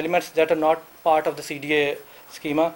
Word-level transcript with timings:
elements 0.00 0.30
that 0.30 0.50
are 0.50 0.62
not 0.68 0.82
part 1.04 1.26
of 1.26 1.36
the 1.36 1.42
CDA 1.42 1.98
schema. 2.30 2.74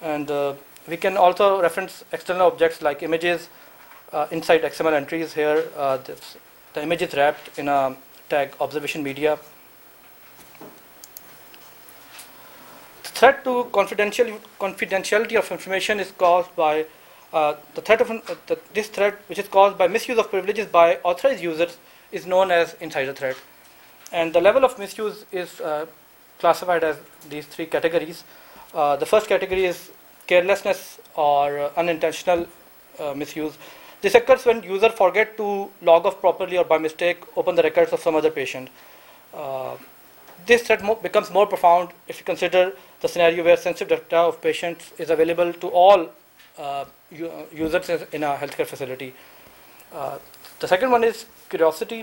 And 0.00 0.30
uh, 0.30 0.54
we 0.88 0.96
can 0.96 1.16
also 1.16 1.60
reference 1.62 2.04
external 2.12 2.46
objects 2.46 2.82
like 2.82 3.02
images 3.02 3.48
uh, 4.12 4.26
inside 4.30 4.62
XML 4.62 4.94
entries 4.94 5.32
here. 5.34 5.64
Uh, 5.76 5.96
this, 5.98 6.36
the 6.74 6.82
image 6.82 7.02
is 7.02 7.14
wrapped 7.14 7.58
in 7.58 7.68
a 7.68 7.96
tag 8.28 8.54
observation 8.60 9.02
media. 9.02 9.38
The 13.04 13.08
threat 13.20 13.44
to 13.44 13.64
confidential, 13.72 14.26
confidentiality 14.58 15.38
of 15.38 15.50
information 15.50 16.00
is 16.00 16.10
caused 16.12 16.54
by 16.56 16.86
uh, 17.32 17.54
the 17.74 17.80
threat 17.80 18.00
of 18.00 18.10
uh, 18.10 18.20
the, 18.46 18.58
this 18.74 18.88
threat, 18.88 19.18
which 19.28 19.38
is 19.38 19.48
caused 19.48 19.78
by 19.78 19.88
misuse 19.88 20.18
of 20.18 20.30
privileges 20.30 20.66
by 20.66 20.96
authorized 21.02 21.42
users, 21.42 21.78
is 22.10 22.26
known 22.26 22.50
as 22.50 22.74
insider 22.80 23.12
threat. 23.12 23.36
And 24.12 24.34
the 24.34 24.40
level 24.40 24.64
of 24.64 24.78
misuse 24.78 25.24
is 25.32 25.60
uh, 25.60 25.86
classified 26.42 26.84
as 26.90 26.96
these 27.32 27.46
three 27.54 27.66
categories. 27.66 28.24
Uh, 28.74 28.96
the 28.96 29.06
first 29.12 29.28
category 29.32 29.64
is 29.72 29.90
carelessness 30.26 30.98
or 31.14 31.58
uh, 31.58 31.70
unintentional 31.82 32.46
uh, 32.98 33.14
misuse. 33.14 33.56
This 34.02 34.14
occurs 34.20 34.44
when 34.44 34.62
user 34.62 34.90
forget 35.02 35.36
to 35.40 35.48
log 35.90 36.06
off 36.06 36.20
properly 36.20 36.58
or 36.58 36.64
by 36.72 36.78
mistake 36.78 37.18
open 37.36 37.54
the 37.54 37.62
records 37.62 37.92
of 37.92 38.00
some 38.06 38.16
other 38.20 38.30
patient. 38.30 38.68
Uh, 39.32 39.76
this 40.46 40.64
threat 40.68 40.82
mo 40.86 40.94
becomes 41.06 41.30
more 41.36 41.46
profound 41.46 41.90
if 42.08 42.18
you 42.18 42.24
consider 42.30 42.62
the 43.02 43.08
scenario 43.12 43.44
where 43.44 43.56
sensitive 43.56 44.00
data 44.00 44.22
of 44.30 44.40
patients 44.46 44.90
is 45.04 45.10
available 45.16 45.52
to 45.64 45.68
all 45.82 46.08
uh, 46.58 46.84
users 47.52 47.90
in 48.12 48.24
a 48.30 48.32
healthcare 48.40 48.66
facility. 48.72 49.14
Uh, 49.92 50.18
the 50.64 50.68
second 50.72 50.90
one 50.96 51.04
is 51.04 51.26
curiosity. 51.52 52.00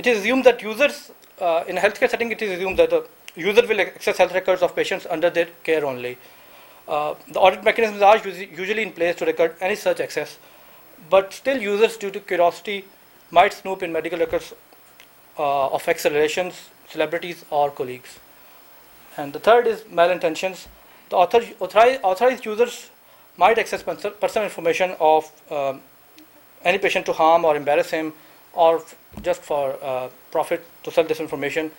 It 0.00 0.06
is 0.12 0.18
assumed 0.18 0.44
that 0.44 0.62
users 0.62 0.98
uh, 1.40 1.64
in 1.66 1.78
a 1.78 1.80
healthcare 1.80 2.08
setting, 2.08 2.30
it 2.30 2.40
is 2.42 2.58
assumed 2.58 2.78
that 2.78 2.90
the 2.90 3.06
user 3.34 3.66
will 3.66 3.80
access 3.80 4.16
health 4.16 4.32
records 4.32 4.62
of 4.62 4.74
patients 4.74 5.06
under 5.08 5.30
their 5.30 5.48
care 5.62 5.84
only. 5.84 6.16
Uh, 6.88 7.14
the 7.28 7.38
audit 7.38 7.64
mechanisms 7.64 8.00
are 8.02 8.16
usually 8.18 8.82
in 8.82 8.92
place 8.92 9.16
to 9.16 9.26
record 9.26 9.54
any 9.60 9.74
such 9.74 10.00
access, 10.00 10.38
but 11.10 11.32
still 11.32 11.60
users, 11.60 11.96
due 11.96 12.10
to 12.10 12.20
curiosity, 12.20 12.84
might 13.30 13.52
snoop 13.52 13.82
in 13.82 13.92
medical 13.92 14.18
records 14.18 14.54
uh, 15.38 15.68
of 15.68 15.86
ex 15.88 16.04
relations, 16.04 16.70
celebrities, 16.88 17.44
or 17.50 17.70
colleagues. 17.70 18.18
And 19.16 19.32
the 19.32 19.40
third 19.40 19.66
is 19.66 19.82
malintentions. 19.82 20.66
The 21.10 21.16
author, 21.16 21.42
authorized, 21.60 22.00
authorized 22.02 22.44
users 22.44 22.90
might 23.36 23.58
access 23.58 23.82
personal 23.82 24.44
information 24.44 24.94
of 25.00 25.30
um, 25.50 25.80
any 26.64 26.78
patient 26.78 27.06
to 27.06 27.12
harm 27.12 27.44
or 27.44 27.56
embarrass 27.56 27.90
him 27.90 28.12
or 28.56 28.82
just 29.22 29.42
for 29.42 29.76
uh, 29.82 30.08
profit 30.30 30.64
to 30.82 30.90
sell 30.90 31.04
this 31.04 31.20
information. 31.20 31.70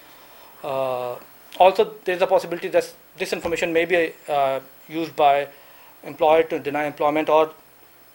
Uh, 0.64 1.16
also, 1.60 1.94
there 2.06 2.16
is 2.16 2.22
a 2.22 2.28
possibility 2.28 2.68
that 2.70 2.92
this 3.18 3.34
information 3.34 3.74
may 3.74 3.86
be 3.86 4.14
uh, 4.30 4.60
used 4.88 5.16
by 5.16 5.48
employer 6.04 6.44
to 6.44 6.60
deny 6.60 6.86
employment 6.86 7.30
or 7.30 7.52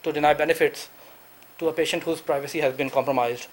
to 0.03 0.11
deny 0.11 0.33
benefits 0.33 0.89
to 1.59 1.67
a 1.67 1.73
patient 1.73 2.03
whose 2.03 2.21
privacy 2.21 2.59
has 2.59 2.73
been 2.73 2.89
compromised. 2.89 3.47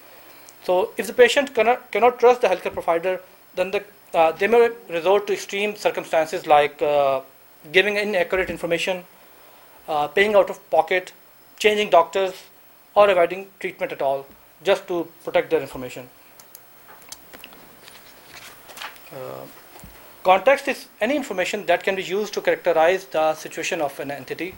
So, 0.63 0.91
if 0.97 1.07
the 1.07 1.13
patient 1.13 1.53
cannot, 1.53 1.91
cannot 1.91 2.19
trust 2.19 2.41
the 2.41 2.47
healthcare 2.47 2.73
provider, 2.73 3.19
then 3.55 3.71
the, 3.71 3.83
uh, 4.13 4.31
they 4.31 4.47
may 4.47 4.69
resort 4.89 5.27
to 5.27 5.33
extreme 5.33 5.75
circumstances 5.75 6.47
like 6.47 6.81
uh, 6.81 7.21
giving 7.71 7.97
inaccurate 7.97 8.49
information, 8.49 9.03
uh, 9.87 10.07
paying 10.07 10.35
out 10.35 10.49
of 10.49 10.69
pocket, 10.69 11.11
changing 11.57 11.89
doctors, 11.89 12.33
or 12.95 13.09
avoiding 13.09 13.47
treatment 13.59 13.91
at 13.91 14.01
all 14.01 14.25
just 14.63 14.87
to 14.87 15.07
protect 15.23 15.49
their 15.49 15.61
information. 15.61 16.09
Uh, 19.11 19.45
context 20.23 20.67
is 20.67 20.87
any 21.01 21.15
information 21.15 21.65
that 21.65 21.83
can 21.83 21.95
be 21.95 22.03
used 22.03 22.33
to 22.33 22.41
characterize 22.41 23.05
the 23.05 23.33
situation 23.33 23.81
of 23.81 23.99
an 23.99 24.11
entity. 24.11 24.55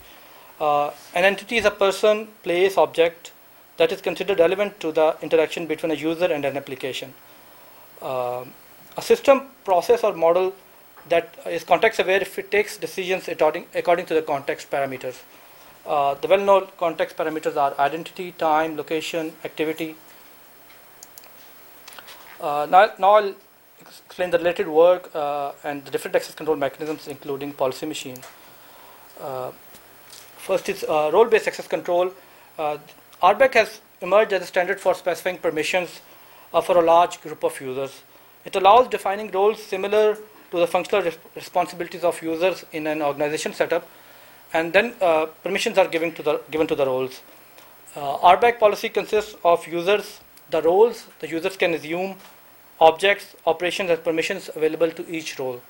Uh, 0.60 0.92
an 1.16 1.24
entity 1.24 1.58
is 1.58 1.66
a 1.66 1.72
person, 1.72 2.28
place, 2.44 2.78
object 2.78 3.32
that 3.78 3.92
is 3.92 4.02
considered 4.02 4.40
relevant 4.40 4.80
to 4.80 4.92
the 4.92 5.16
interaction 5.22 5.66
between 5.66 5.92
a 5.92 5.96
user 5.96 6.26
and 6.26 6.46
an 6.46 6.56
application. 6.58 7.14
Uh, 8.02 8.46
a 8.98 9.02
system, 9.02 9.48
process, 9.66 10.04
or 10.04 10.14
model 10.14 10.54
that 11.10 11.36
is 11.48 11.64
context 11.64 12.00
aware 12.00 12.22
if 12.22 12.38
it 12.38 12.52
takes 12.52 12.78
decisions 12.78 13.28
according, 13.28 13.66
according 13.74 14.06
to 14.06 14.14
the 14.14 14.22
context 14.22 14.70
parameters. 14.70 15.22
Uh, 15.86 16.14
the 16.16 16.28
well-known 16.28 16.68
context 16.78 17.18
parameters 17.18 17.58
are 17.58 17.78
identity, 17.78 18.32
time, 18.34 18.78
location, 18.78 19.34
activity. 19.44 19.96
Uh, 22.40 22.66
now, 22.70 22.92
now 23.00 23.12
I'll 23.16 23.36
explain 23.82 24.30
the 24.32 24.38
related 24.38 24.68
work 24.68 25.14
uh, 25.14 25.52
and 25.64 25.84
the 25.84 25.92
different 25.92 26.16
access 26.16 26.36
control 26.36 26.56
mechanisms, 26.56 27.08
including 27.08 27.52
policy 27.52 27.86
machine. 27.86 28.18
Uh, 29.20 29.52
first 30.38 30.70
is 30.70 30.86
uh, 30.86 31.10
role-based 31.12 31.48
access 31.48 31.68
control. 31.68 32.12
Uh, 32.58 32.78
RBAC 33.22 33.54
has 33.56 33.82
emerged 34.02 34.32
as 34.32 34.42
a 34.42 34.46
standard 34.46 34.80
for 34.80 34.94
specifying 34.94 35.38
permissions 35.38 36.02
for 36.66 36.78
a 36.78 36.82
large 36.82 37.20
group 37.22 37.44
of 37.44 37.60
users. 37.60 38.04
It 38.46 38.56
allows 38.56 38.88
defining 38.88 39.32
roles 39.32 39.62
similar 39.62 40.16
to 40.52 40.60
the 40.60 40.68
functional 40.68 41.10
responsibilities 41.36 42.04
of 42.04 42.22
users 42.22 42.64
in 42.72 42.88
an 42.88 43.02
organization 43.02 43.54
setup 43.54 43.88
and 44.54 44.72
then 44.72 44.94
uh, 45.02 45.26
permissions 45.44 45.78
are 45.78 45.88
given 45.88 46.14
to 46.14 46.24
the 46.24 46.42
given 46.52 46.68
to 46.68 46.76
the 46.76 46.86
roles. 46.86 47.22
Uh, 47.96 48.18
RBAC 48.36 48.60
policy 48.60 48.90
consists 48.90 49.36
of 49.44 49.68
users, 49.68 50.20
the 50.50 50.62
roles 50.62 51.08
the 51.20 51.28
users 51.28 51.58
can 51.58 51.74
assume, 51.74 52.16
objects, 52.80 53.36
operations, 53.46 53.90
and 53.90 54.04
permissions 54.04 54.50
available 54.56 54.92
to 54.92 55.08
each 55.10 55.38
role. 55.40 55.62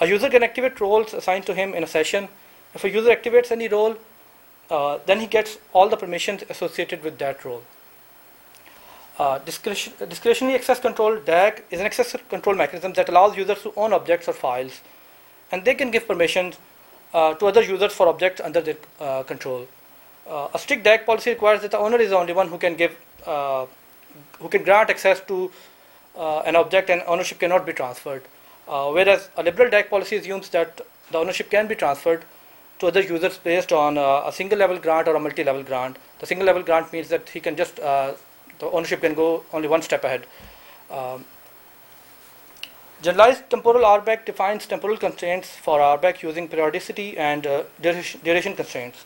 A 0.00 0.06
user 0.06 0.28
can 0.28 0.42
activate 0.42 0.80
roles 0.80 1.14
assigned 1.14 1.46
to 1.46 1.54
him 1.54 1.74
in 1.74 1.82
a 1.82 1.86
session. 1.86 2.28
If 2.74 2.84
a 2.84 2.90
user 2.90 3.10
activates 3.10 3.50
any 3.50 3.68
role, 3.68 3.96
uh, 4.70 4.98
then 5.06 5.20
he 5.20 5.26
gets 5.26 5.58
all 5.72 5.88
the 5.88 5.96
permissions 5.96 6.42
associated 6.50 7.02
with 7.02 7.18
that 7.18 7.44
role. 7.44 7.62
Uh, 9.18 9.38
discretion, 9.38 9.94
discretionary 10.08 10.56
access 10.56 10.78
control 10.78 11.16
DAC 11.16 11.62
is 11.70 11.80
an 11.80 11.86
access 11.86 12.14
control 12.28 12.54
mechanism 12.54 12.92
that 12.92 13.08
allows 13.08 13.36
users 13.36 13.62
to 13.62 13.72
own 13.74 13.94
objects 13.94 14.28
or 14.28 14.34
files, 14.34 14.82
and 15.50 15.64
they 15.64 15.74
can 15.74 15.90
give 15.90 16.06
permissions 16.06 16.58
to 17.12 17.46
other 17.46 17.62
users 17.62 17.92
for 17.92 18.08
objects 18.08 18.40
under 18.40 18.60
their 18.60 18.76
uh, 19.00 19.22
control. 19.22 19.66
Uh, 20.28 20.48
a 20.54 20.58
strict 20.58 20.84
DAC 20.84 21.06
policy 21.06 21.30
requires 21.30 21.62
that 21.62 21.70
the 21.70 21.78
owner 21.78 21.98
is 21.98 22.10
the 22.10 22.16
only 22.16 22.32
one 22.32 22.48
who 22.48 22.58
can 22.58 22.74
give, 22.74 22.96
who 23.24 24.48
can 24.48 24.62
grant 24.62 24.90
access 24.90 25.20
to 25.20 25.50
an 26.16 26.56
object 26.56 26.90
and 26.90 27.02
ownership 27.06 27.38
cannot 27.38 27.64
be 27.64 27.72
transferred. 27.72 28.22
whereas 28.66 29.30
a 29.36 29.42
liberal 29.42 29.70
DAC 29.70 29.88
policy 29.88 30.16
assumes 30.16 30.48
that 30.50 30.80
the 31.10 31.18
ownership 31.18 31.50
can 31.50 31.66
be 31.66 31.74
transferred 31.74 32.24
to 32.78 32.86
other 32.86 33.00
users 33.00 33.38
based 33.38 33.72
on 33.72 33.96
uh, 33.96 34.22
a 34.26 34.32
single 34.32 34.58
level 34.58 34.78
grant 34.78 35.08
or 35.08 35.16
a 35.16 35.20
multi 35.20 35.44
level 35.44 35.62
grant. 35.62 35.96
The 36.18 36.26
single 36.26 36.46
level 36.46 36.62
grant 36.62 36.92
means 36.92 37.08
that 37.08 37.28
he 37.28 37.40
can 37.40 37.56
just, 37.56 37.78
uh, 37.80 38.14
the 38.58 38.66
ownership 38.70 39.00
can 39.00 39.14
go 39.14 39.44
only 39.52 39.68
one 39.68 39.82
step 39.82 40.04
ahead. 40.04 40.26
Um, 40.90 41.24
Generalized 43.02 43.50
temporal 43.50 43.82
RBAC 43.82 44.24
defines 44.24 44.66
temporal 44.66 44.96
constraints 44.96 45.50
for 45.50 45.80
RBAC 45.80 46.22
using 46.22 46.48
periodicity 46.48 47.18
and 47.18 47.46
uh, 47.46 47.64
duration, 47.82 48.56
constraints. 48.56 49.04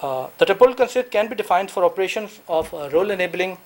Uh, 0.00 0.28
the 0.38 0.46
temporal 0.46 0.74
constraint 0.74 1.10
can 1.10 1.28
be 1.28 1.34
defined 1.34 1.70
for 1.70 1.84
operations 1.84 2.40
of 2.48 2.72
uh, 2.72 2.88
role 2.88 3.10
enabling, 3.10 3.58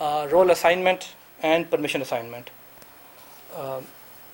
uh, 0.00 0.28
role 0.30 0.50
assignment, 0.50 1.14
and 1.42 1.70
permission 1.70 2.02
assignment. 2.02 2.50
Uh, 3.56 3.80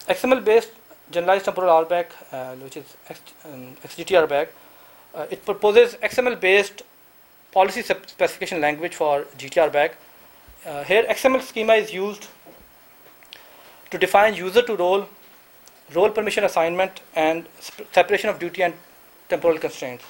XML 0.09 0.45
based 0.45 0.73
generalized 1.12 1.45
temporal 1.45 1.85
RBAC, 1.85 2.07
uh, 2.33 2.55
which 2.57 2.77
is 2.77 2.97
X, 3.09 3.21
um, 3.45 3.77
XGT 3.85 4.27
RBAC, 4.27 4.49
it 5.31 5.45
proposes 5.45 5.95
XML 5.97 6.41
based 6.41 6.83
policy 7.53 7.83
specification 7.83 8.61
language 8.61 8.95
for 8.95 9.27
GT 9.39 9.71
RBAC. 9.71 10.87
here, 10.87 11.05
XML 11.05 11.43
schema 11.43 11.75
is 11.75 11.93
used 11.93 12.27
to 13.93 13.99
define 13.99 14.35
user 14.35 14.63
to 14.63 14.75
role, 14.75 15.07
role 15.94 16.11
permission 16.11 16.44
assignment, 16.44 17.00
and 17.15 17.47
separation 17.93 18.31
of 18.31 18.39
duty 18.39 18.62
and 18.62 18.75
temporal 19.29 19.59
constraints. 19.59 20.05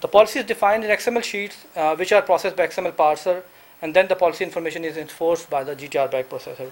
The 0.00 0.08
policy 0.08 0.38
is 0.40 0.46
defined 0.46 0.84
in 0.84 0.90
XML 0.90 1.22
sheets, 1.22 1.56
uh, 1.76 1.94
which 1.96 2.12
are 2.12 2.22
processed 2.22 2.56
by 2.56 2.66
XML 2.66 2.92
parser, 2.92 3.42
and 3.82 3.94
then 3.94 4.08
the 4.08 4.16
policy 4.16 4.44
information 4.44 4.84
is 4.84 4.96
enforced 4.96 5.50
by 5.50 5.62
the 5.64 5.76
GTRBAC 5.76 6.24
processor. 6.24 6.70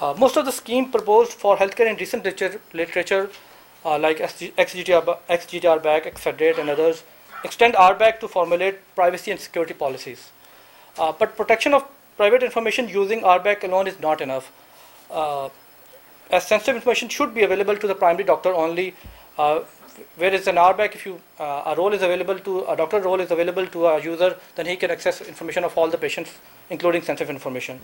Uh, 0.00 0.14
most 0.18 0.36
of 0.36 0.44
the 0.44 0.50
scheme 0.50 0.90
proposed 0.90 1.32
for 1.32 1.56
healthcare 1.56 1.88
in 1.88 1.96
recent 1.96 2.24
literature, 2.24 2.60
literature 2.72 3.30
uh, 3.84 3.96
like 3.98 4.18
XGTR, 4.18 5.18
XGTRBAC, 5.30 6.12
XFederate, 6.12 6.58
and 6.58 6.68
others, 6.68 7.04
extend 7.44 7.74
RBAC 7.74 8.18
to 8.18 8.26
formulate 8.26 8.78
privacy 8.96 9.30
and 9.30 9.38
security 9.38 9.74
policies. 9.74 10.30
Uh, 10.98 11.12
but 11.12 11.36
protection 11.36 11.72
of 11.72 11.88
private 12.16 12.42
information 12.42 12.88
using 12.88 13.20
RBAC 13.22 13.64
alone 13.64 13.86
is 13.86 13.98
not 14.00 14.20
enough. 14.20 14.52
Uh, 15.10 15.48
as 16.30 16.46
sensitive 16.46 16.76
information 16.76 17.08
should 17.08 17.34
be 17.34 17.42
available 17.42 17.76
to 17.76 17.86
the 17.86 17.94
primary 17.94 18.24
doctor 18.24 18.54
only, 18.54 18.94
uh, 19.38 19.60
whereas 20.16 20.46
an 20.46 20.56
RBAC, 20.56 20.94
if 20.94 21.04
you 21.04 21.20
uh, 21.38 21.62
a 21.66 21.74
role 21.76 21.92
is 21.92 22.02
available 22.02 22.38
to 22.38 22.64
a 22.64 22.76
doctor 22.76 23.00
role 23.00 23.20
is 23.20 23.30
available 23.30 23.66
to 23.66 23.86
a 23.86 24.00
user, 24.00 24.36
then 24.56 24.66
he 24.66 24.76
can 24.76 24.90
access 24.90 25.20
information 25.20 25.64
of 25.64 25.76
all 25.76 25.88
the 25.88 25.98
patients, 25.98 26.30
including 26.70 27.02
sensitive 27.02 27.30
information. 27.30 27.80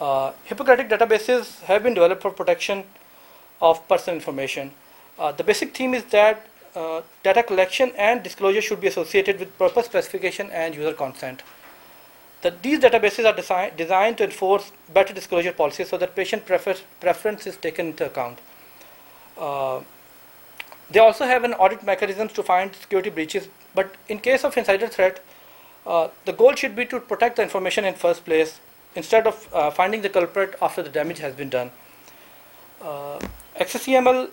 Uh, 0.00 0.32
Hippocratic 0.44 0.88
databases 0.88 1.60
have 1.62 1.82
been 1.82 1.94
developed 1.94 2.22
for 2.22 2.30
protection 2.30 2.84
of 3.60 3.86
personal 3.88 4.16
information. 4.16 4.70
Uh, 5.18 5.32
the 5.32 5.42
basic 5.42 5.76
theme 5.76 5.94
is 5.94 6.04
that 6.04 6.46
uh, 6.76 7.02
data 7.24 7.42
collection 7.42 7.92
and 7.96 8.22
disclosure 8.22 8.60
should 8.60 8.80
be 8.80 8.86
associated 8.86 9.38
with 9.40 9.56
purpose 9.58 9.86
specification 9.86 10.50
and 10.50 10.74
user 10.74 10.92
consent. 10.92 11.42
That 12.42 12.62
these 12.62 12.78
databases 12.78 13.24
are 13.24 13.34
desi 13.34 13.76
designed 13.76 14.18
to 14.18 14.24
enforce 14.24 14.70
better 14.92 15.12
disclosure 15.12 15.52
policies 15.52 15.88
so 15.88 15.98
that 15.98 16.14
patient 16.14 16.46
prefer 16.46 16.74
preference 17.00 17.46
is 17.46 17.56
taken 17.56 17.88
into 17.88 18.06
account. 18.06 18.38
Uh, 19.36 19.80
they 20.90 21.00
also 21.00 21.24
have 21.24 21.44
an 21.44 21.54
audit 21.54 21.82
mechanisms 21.82 22.32
to 22.32 22.42
find 22.42 22.74
security 22.74 23.10
breaches, 23.10 23.48
but 23.74 23.94
in 24.08 24.20
case 24.20 24.44
of 24.44 24.56
insider 24.56 24.86
threat, 24.86 25.20
uh, 25.86 26.08
the 26.24 26.32
goal 26.32 26.54
should 26.54 26.76
be 26.76 26.86
to 26.86 27.00
protect 27.00 27.36
the 27.36 27.42
information 27.42 27.84
in 27.84 27.94
first 27.94 28.24
place 28.24 28.60
instead 28.94 29.26
of 29.26 29.48
uh, 29.52 29.70
finding 29.70 30.02
the 30.02 30.08
culprit 30.08 30.54
after 30.62 30.82
the 30.82 30.88
damage 30.88 31.18
has 31.18 31.34
been 31.34 31.48
done. 31.48 31.70
Uh, 32.80 33.18
XSCML 33.60 34.30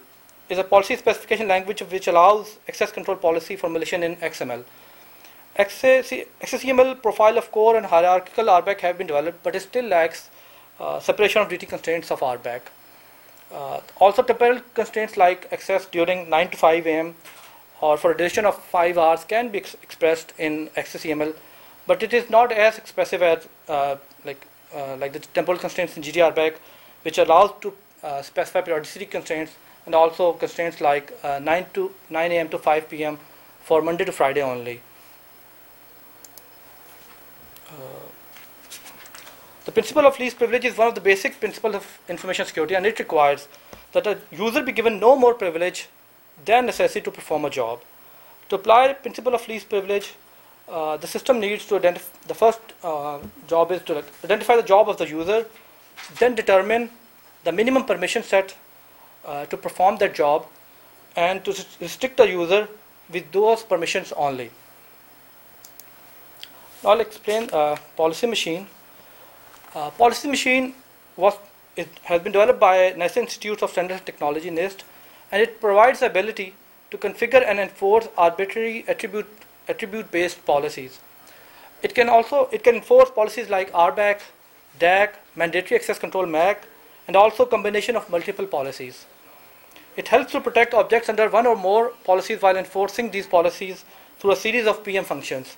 is 0.50 0.57
a 0.57 0.63
policy 0.63 0.96
specification 0.96 1.48
language 1.48 1.81
which 1.81 2.07
allows 2.07 2.57
access 2.68 2.92
control 2.92 3.18
policy 3.18 3.56
formulation 3.56 4.04
in 4.04 4.16
XML. 4.18 4.63
XSCML 5.57 7.02
profile 7.02 7.38
of 7.38 7.50
core 7.52 7.78
and 7.78 7.86
hierarchical 7.86 8.46
RBAC 8.46 8.81
have 8.81 8.98
been 8.98 9.07
developed, 9.07 9.42
but 9.42 9.56
it 9.56 9.62
still 9.62 9.86
lacks 9.86 10.30
uh, 10.80 11.00
separation 11.00 11.42
of 11.42 11.48
duty 11.48 11.66
constraints 11.66 12.12
of 12.12 12.19
RBAC. 12.19 12.62
Uh, 13.54 13.80
also, 13.98 14.22
temporal 14.22 14.60
constraints 14.74 15.16
like 15.16 15.48
access 15.54 15.86
during 15.86 16.30
9 16.30 16.50
to 16.50 16.57
5 16.57 16.88
a.m. 16.88 17.16
or 17.80 17.96
for 17.96 18.12
a 18.12 18.18
duration 18.18 18.46
of 18.46 18.62
5 18.63 18.98
hours 18.98 19.24
can 19.24 19.48
be 19.50 19.60
ex 19.60 19.75
expressed 19.81 20.34
in 20.38 20.68
XSCML, 20.75 21.34
but 21.88 22.04
it 22.04 22.13
is 22.13 22.30
not 22.30 22.52
as 22.52 22.78
expressive 22.78 23.22
as 23.22 23.48
uh, 23.69 23.96
like 24.25 24.46
uh, 24.75 24.98
like 24.98 25.13
the 25.13 25.19
temporal 25.19 25.57
constraints 25.57 25.96
in 25.96 26.04
GTRBAC, 26.04 26.56
which 27.04 27.18
allows 27.18 27.52
to 27.62 27.74
uh, 28.04 28.22
specify 28.22 28.60
periodicity 28.60 29.06
constraints 29.06 29.54
and 29.86 29.96
also 29.96 30.34
constraints 30.34 30.81
like 30.81 31.13
uh, 31.24 31.40
9 31.40 31.66
to 31.75 31.92
9 32.10 32.31
a.m. 32.31 32.50
to 32.50 32.57
5 32.57 32.90
p.m. 32.90 33.18
for 33.63 33.81
Monday 33.81 34.04
to 34.04 34.12
Friday 34.12 34.42
only. 34.42 34.81
The 39.65 39.71
principle 39.71 40.06
of 40.06 40.19
least 40.19 40.38
privilege 40.38 40.63
is 40.63 40.77
one 40.77 40.88
of 40.88 40.95
the 40.95 41.01
basic 41.01 41.39
principles 41.39 41.75
of 41.75 42.00
information 42.07 42.45
security 42.45 42.75
and 42.75 42.85
it 42.85 43.00
requires 43.00 43.47
that 43.94 44.06
a 44.06 44.19
user 44.31 44.62
be 44.62 44.71
given 44.71 45.00
no 45.00 45.15
more 45.15 45.33
privilege 45.33 45.88
than 46.45 46.67
necessary 46.67 47.01
to 47.03 47.12
perform 47.12 47.45
a 47.45 47.50
job. 47.50 47.79
To 48.50 48.56
apply 48.56 48.89
the 48.89 48.94
principle 48.94 49.33
of 49.33 49.47
least 49.47 49.69
privilege, 49.69 50.13
uh, 50.69 50.97
the 50.97 51.07
system 51.07 51.39
needs 51.39 51.65
to 51.65 51.77
identify, 51.77 52.17
the 52.27 52.35
first 52.35 52.59
uh, 52.83 53.19
job 53.47 53.71
is 53.71 53.81
to 53.83 54.03
identify 54.23 54.56
the 54.56 54.63
job 54.63 54.88
of 54.88 54.97
the 54.97 55.07
user, 55.07 55.47
then 56.19 56.35
determine 56.35 56.91
the 57.44 57.51
minimum 57.51 57.85
permission 57.85 58.21
set 58.21 58.56
uh, 59.25 59.45
to 59.45 59.57
perform 59.57 59.97
that 59.97 60.13
job 60.13 60.45
and 61.15 61.44
to 61.44 61.51
restrict 61.81 62.18
the 62.18 62.27
user 62.27 62.68
with 63.11 63.31
those 63.31 63.63
permissions 63.63 64.11
only. 64.11 64.51
Now 66.85 66.91
I'll 66.91 66.99
explain 67.01 67.49
uh, 67.51 67.77
policy 67.97 68.27
machine. 68.27 68.67
Uh, 69.73 69.89
policy 69.89 70.27
machine 70.27 70.75
was 71.17 71.33
it 71.75 71.87
has 72.03 72.21
been 72.21 72.31
developed 72.31 72.59
by 72.59 72.93
National 72.95 73.23
Institute 73.23 73.63
of 73.63 73.71
Standards 73.71 74.01
and 74.01 74.05
Technology 74.05 74.51
NIST 74.51 74.83
and 75.31 75.41
it 75.41 75.59
provides 75.59 76.01
the 76.01 76.05
ability 76.05 76.53
to 76.91 76.97
configure 76.99 77.43
and 77.43 77.59
enforce 77.59 78.07
arbitrary 78.15 78.85
attribute 78.87 79.25
attribute 79.67 80.11
based 80.11 80.45
policies. 80.45 80.99
It 81.81 81.95
can 81.95 82.07
also 82.07 82.49
it 82.51 82.63
can 82.63 82.75
enforce 82.75 83.09
policies 83.09 83.49
like 83.49 83.71
RBAC, 83.71 84.21
DAC, 84.79 85.15
mandatory 85.35 85.79
access 85.79 85.97
control 85.97 86.27
MAC 86.27 86.67
and 87.07 87.15
also 87.15 87.47
combination 87.47 87.95
of 87.95 88.07
multiple 88.11 88.45
policies. 88.45 89.07
It 89.97 90.09
helps 90.09 90.33
to 90.33 90.39
protect 90.39 90.75
objects 90.75 91.09
under 91.09 91.29
one 91.29 91.47
or 91.47 91.55
more 91.55 91.93
policies 92.03 92.43
while 92.43 92.57
enforcing 92.57 93.09
these 93.09 93.25
policies 93.25 93.85
through 94.19 94.33
a 94.33 94.35
series 94.47 94.67
of 94.67 94.83
PM 94.83 95.03
functions 95.03 95.57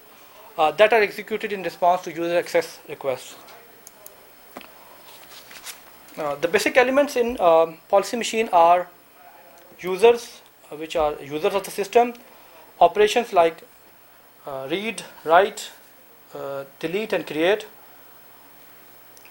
uh, 0.58 0.72
that 0.72 0.94
are 0.94 1.02
executed 1.02 1.54
in 1.54 1.64
response 1.64 2.02
to 2.04 2.12
user 2.12 2.38
access 2.38 2.80
requests. 2.90 3.36
Uh, 6.18 6.36
the 6.36 6.48
basic 6.48 6.76
elements 6.78 7.16
in 7.16 7.38
uh, 7.40 7.68
policy 7.90 8.18
machine 8.18 8.50
are 8.52 8.88
users, 9.80 10.42
uh, 10.72 10.76
which 10.76 10.96
are 10.96 11.14
users 11.22 11.54
of 11.54 11.64
the 11.64 11.70
system, 11.70 12.14
operations 12.82 13.34
like 13.34 13.62
uh, 14.48 14.68
read, 14.72 15.04
write, 15.24 15.70
uh, 16.34 16.64
delete, 16.80 17.14
and 17.14 17.28
create, 17.28 17.68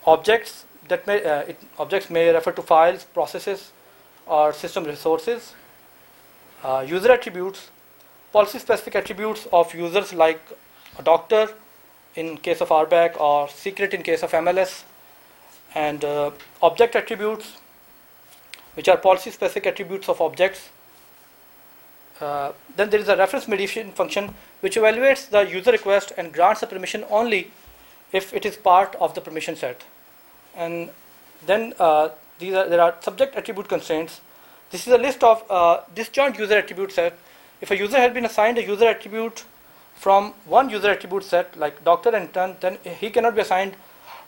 objects 0.07 0.65
that 0.87 1.05
may 1.09 1.17
it, 1.17 1.59
objects 1.81 2.09
may 2.09 2.33
refer 2.33 2.53
to 2.53 2.63
files, 2.63 3.03
processes, 3.03 3.73
or 4.27 4.53
system 4.53 4.85
resources, 4.85 5.55
user 6.87 7.11
attributes, 7.11 7.71
policy 8.33 8.61
specific 8.61 8.95
attributes 8.95 9.49
of 9.53 9.75
users 9.75 10.13
like 10.13 10.41
a 10.99 11.03
doctor 11.03 11.49
in 12.15 12.37
case 12.39 12.61
of 12.61 12.69
RBAC 12.69 13.21
or 13.21 13.49
secret 13.49 13.93
in 13.93 14.03
case 14.03 14.23
of 14.23 14.33
MLS 14.33 14.85
and 15.75 16.05
uh, 16.05 16.31
object 16.63 16.97
attributes 16.97 17.59
which 18.75 18.89
are 18.89 18.97
policy 18.97 19.31
specific 19.31 19.67
attributes 19.67 20.09
of 20.09 20.21
objects. 20.21 20.71
Uh, 22.21 22.53
then 22.77 22.89
there 22.91 23.01
is 23.01 23.09
a 23.09 23.17
reference 23.17 23.47
mediation 23.47 23.93
function 23.93 24.35
which 24.61 24.77
evaluates 24.77 25.29
the 25.29 25.41
user 25.41 25.73
request 25.73 26.13
and 26.17 26.33
grants 26.33 26.61
the 26.61 26.67
permission 26.67 27.05
only 27.11 27.51
if 28.13 28.33
it 28.33 28.47
is 28.47 28.57
part 28.57 28.95
of 28.97 29.15
the 29.15 29.21
permission 29.21 29.57
set. 29.57 29.85
And 30.55 30.91
then 31.45 31.75
uh, 31.79 32.11
these 32.39 32.55
are, 32.55 32.69
there 32.69 32.81
are 32.81 32.95
subject 33.01 33.37
attribute 33.37 33.69
constraints. 33.69 34.21
This 34.71 34.87
is 34.87 34.93
a 34.93 34.99
list 34.99 35.23
of 35.23 35.45
uh, 35.51 35.81
disjoint 35.95 36.39
user 36.39 36.59
attribute 36.59 36.93
set. 36.93 37.19
If 37.61 37.71
a 37.71 37.77
user 37.77 37.99
has 37.99 38.13
been 38.13 38.25
assigned 38.25 38.59
a 38.59 38.63
user 38.63 38.87
attribute 38.87 39.45
from 39.97 40.33
one 40.45 40.71
user 40.71 40.91
attribute 40.91 41.25
set 41.25 41.59
like 41.59 41.83
doctor 41.85 42.11
and 42.11 42.27
intern, 42.27 42.57
then 42.61 42.79
he 42.85 43.11
cannot 43.11 43.35
be 43.35 43.41
assigned 43.41 43.75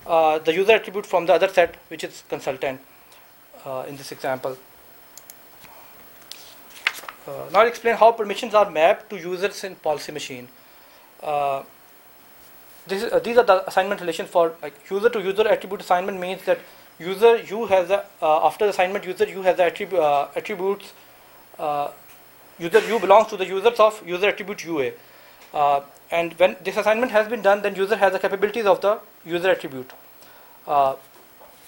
uh, 0.06 0.38
the 0.38 0.54
user 0.54 0.72
attribute 0.72 1.06
from 1.06 1.26
the 1.26 1.34
other 1.34 1.48
set, 1.48 1.76
which 1.88 2.02
is 2.02 2.22
consultant 2.28 2.80
uh, 3.64 3.84
in 3.88 3.96
this 3.96 4.10
example. 4.12 4.56
Uh, 7.26 7.50
now 7.52 7.60
I'll 7.60 7.66
explain 7.66 7.96
how 7.96 8.12
permissions 8.12 8.54
are 8.54 8.70
mapped 8.70 9.10
to 9.10 9.16
users 9.16 9.62
in 9.64 9.74
policy 9.74 10.12
machine. 10.12 10.48
Uh, 11.22 11.62
this 12.86 13.02
is, 13.02 13.12
uh, 13.12 13.18
these 13.18 13.36
are 13.36 13.44
the 13.44 13.68
assignment 13.68 14.00
relations 14.00 14.30
for 14.30 14.54
like 14.62 14.74
user 14.90 15.10
to 15.10 15.20
user 15.20 15.46
attribute 15.46 15.82
assignment 15.82 16.18
means 16.18 16.42
that 16.44 16.58
user 16.98 17.36
you 17.36 17.66
has 17.66 17.88
the 17.88 18.02
after 18.22 18.64
the 18.64 18.70
assignment 18.70 19.04
user 19.04 19.24
you 19.28 19.42
has 19.42 19.56
the 19.58 19.64
attribute, 19.64 20.00
attributes 20.34 20.92
user 22.58 22.80
you 22.88 22.98
belongs 22.98 23.28
to 23.28 23.36
the 23.36 23.46
users 23.46 23.78
of 23.78 24.02
user 24.06 24.28
attribute 24.28 24.64
UA. 24.64 24.92
Uh, 25.52 25.80
and 26.10 26.32
when 26.38 26.56
this 26.64 26.76
assignment 26.76 27.12
has 27.12 27.28
been 27.28 27.42
done, 27.42 27.62
then 27.62 27.74
user 27.74 27.96
has 27.96 28.12
the 28.12 28.18
capabilities 28.18 28.66
of 28.66 28.80
the 28.80 28.98
user 29.24 29.50
attribute. 29.50 29.92
Uh, 30.66 30.96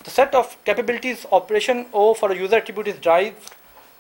the 0.05 0.11
set 0.11 0.35
of 0.35 0.57
capabilities 0.65 1.27
operation 1.31 1.87
O 1.93 2.15
for 2.15 2.31
a 2.33 2.37
user 2.37 2.57
attribute 2.57 2.89
is 2.89 2.99
derived 2.99 3.37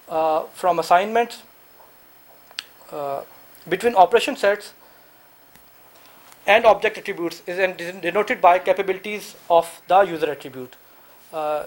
uh, 0.08 0.44
from 0.54 0.78
assignments 0.78 1.42
uh, 2.90 3.22
between 3.68 3.94
operation 3.94 4.36
sets 4.36 4.72
and 6.46 6.64
object 6.64 6.96
attributes 6.98 7.42
is 7.46 7.56
denoted 8.00 8.40
by 8.40 8.58
capabilities 8.58 9.36
of 9.50 9.80
the 9.88 10.00
user 10.00 10.30
attribute. 10.30 10.74
Uh, 11.32 11.64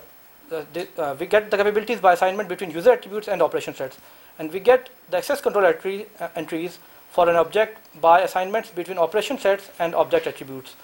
the, 0.49 0.87
uh, 0.97 1.15
we 1.19 1.25
get 1.25 1.49
the 1.49 1.57
capabilities 1.57 1.99
by 1.99 2.13
assignment 2.13 2.49
between 2.49 2.69
user 2.71 2.91
attributes 2.91 3.27
and 3.27 3.41
operation 3.41 3.73
sets 3.73 3.97
and 4.39 4.51
we 4.51 4.59
get 4.59 4.89
the 5.09 5.17
access 5.17 5.41
control 5.41 5.65
entry, 5.65 6.05
entries 6.35 6.79
for 7.13 7.29
an 7.29 7.35
object 7.35 7.77
by 8.01 8.21
assignments 8.21 8.71
between 8.71 8.97
operation 8.97 9.37
sets 9.37 9.69
and 9.79 9.93
object 9.93 10.25
attributes. 10.25 10.75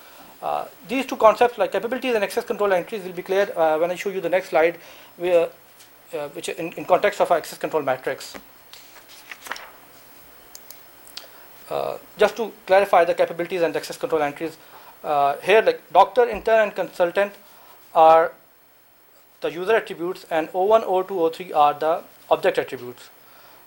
Uh, 0.43 0.65
these 0.87 1.05
two 1.05 1.17
concepts 1.17 1.57
like 1.57 1.71
capabilities 1.71 2.13
and 2.15 2.23
access 2.23 2.45
control 2.45 2.71
entries 2.71 3.03
will 3.03 3.17
be 3.21 3.23
clear 3.23 3.51
uh, 3.57 3.77
when 3.79 3.89
I 3.91 3.95
show 3.95 4.09
you 4.09 4.21
the 4.21 4.29
next 4.29 4.49
slide 4.49 4.77
where, 5.17 5.49
uh, 6.13 6.27
which 6.29 6.47
in, 6.49 6.71
in, 6.73 6.85
context 6.85 7.19
of 7.19 7.31
our 7.31 7.37
access 7.37 7.57
control 7.57 7.81
matrix. 7.81 8.35
Uh, 11.69 11.97
just 12.17 12.37
to 12.37 12.53
clarify 12.67 13.03
the 13.03 13.13
capabilities 13.13 13.63
and 13.63 13.75
access 13.75 13.97
control 13.97 14.21
entries, 14.21 14.57
uh, 15.03 15.35
here 15.37 15.61
like 15.61 15.81
doctor, 15.91 16.29
intern 16.29 16.59
and 16.59 16.75
consultant 16.75 17.33
are 17.95 18.31
the 19.41 19.51
user 19.51 19.75
attributes 19.75 20.25
and 20.29 20.47
O1, 20.49 20.85
O2, 20.85 21.07
O3 21.07 21.55
are 21.55 21.73
the 21.73 22.03
object 22.29 22.59
attributes. 22.59 23.09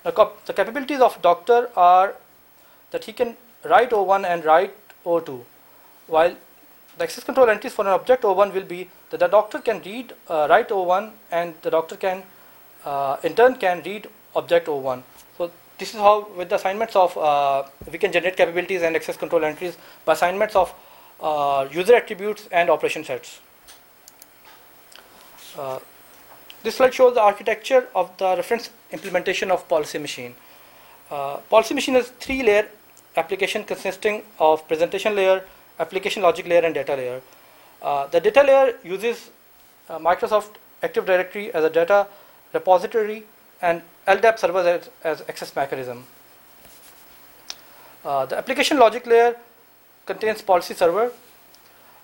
the 0.04 0.52
capabilities 0.54 1.00
of 1.00 1.20
doctor 1.22 1.68
are 1.76 2.14
that 2.92 3.04
he 3.04 3.12
can 3.12 3.36
write 3.64 3.90
O1 3.90 4.24
and 4.24 4.44
write 4.44 4.74
O2 5.04 5.40
while 6.06 6.34
the 6.98 7.04
access 7.04 7.24
control 7.24 7.48
entries 7.50 7.72
for 7.72 7.82
an 7.82 7.92
object 7.92 8.22
O1 8.22 8.54
will 8.54 8.68
be 8.74 8.88
that 9.10 9.20
the 9.20 9.26
doctor 9.26 9.58
can 9.58 9.82
read 9.82 10.12
uh, 10.28 10.46
write 10.48 10.68
O1 10.68 11.10
and 11.30 11.54
the 11.62 11.70
doctor 11.70 11.96
can 11.96 12.22
uh, 12.84 13.16
in 13.22 13.34
turn 13.34 13.56
can 13.56 13.82
read 13.84 14.08
object 14.36 14.66
O1 14.68 15.02
so 15.36 15.50
this 15.78 15.94
is 15.94 16.00
how 16.00 16.28
with 16.36 16.48
the 16.48 16.56
assignments 16.56 16.96
of 16.96 17.16
uh, 17.18 17.64
we 17.90 17.98
can 17.98 18.12
generate 18.12 18.36
capabilities 18.36 18.82
and 18.82 18.94
access 18.96 19.16
control 19.16 19.44
entries 19.44 19.76
by 20.04 20.12
assignments 20.12 20.54
of 20.54 20.74
uh, 21.20 21.66
user 21.70 21.94
attributes 21.94 22.48
and 22.52 22.70
operation 22.70 23.04
sets 23.04 23.40
Uh, 25.58 25.78
this 26.62 26.76
slide 26.76 26.94
shows 26.94 27.14
the 27.14 27.20
architecture 27.20 27.88
of 27.94 28.16
the 28.18 28.36
reference 28.36 28.70
implementation 28.90 29.50
of 29.50 29.68
policy 29.68 29.98
machine. 29.98 30.34
Uh, 31.10 31.36
policy 31.50 31.74
machine 31.74 31.96
is 31.96 32.08
three-layer 32.20 32.68
application 33.16 33.64
consisting 33.64 34.22
of 34.38 34.66
presentation 34.68 35.14
layer, 35.14 35.44
application 35.78 36.22
logic 36.22 36.46
layer, 36.46 36.62
and 36.62 36.74
data 36.74 36.94
layer. 36.94 37.20
Uh, 37.82 38.06
the 38.06 38.20
data 38.20 38.42
layer 38.42 38.74
uses 38.84 39.30
uh, 39.88 39.98
Microsoft 39.98 40.56
Active 40.82 41.04
Directory 41.04 41.52
as 41.52 41.64
a 41.64 41.70
data 41.70 42.06
repository 42.52 43.24
and 43.60 43.82
LDAP 44.06 44.38
servers 44.38 44.66
as, 44.66 44.90
as 45.04 45.20
access 45.28 45.54
mechanism. 45.54 46.04
Uh, 48.04 48.26
the 48.26 48.36
application 48.36 48.78
logic 48.78 49.06
layer 49.06 49.36
contains 50.06 50.42
policy 50.42 50.74
server, 50.74 51.12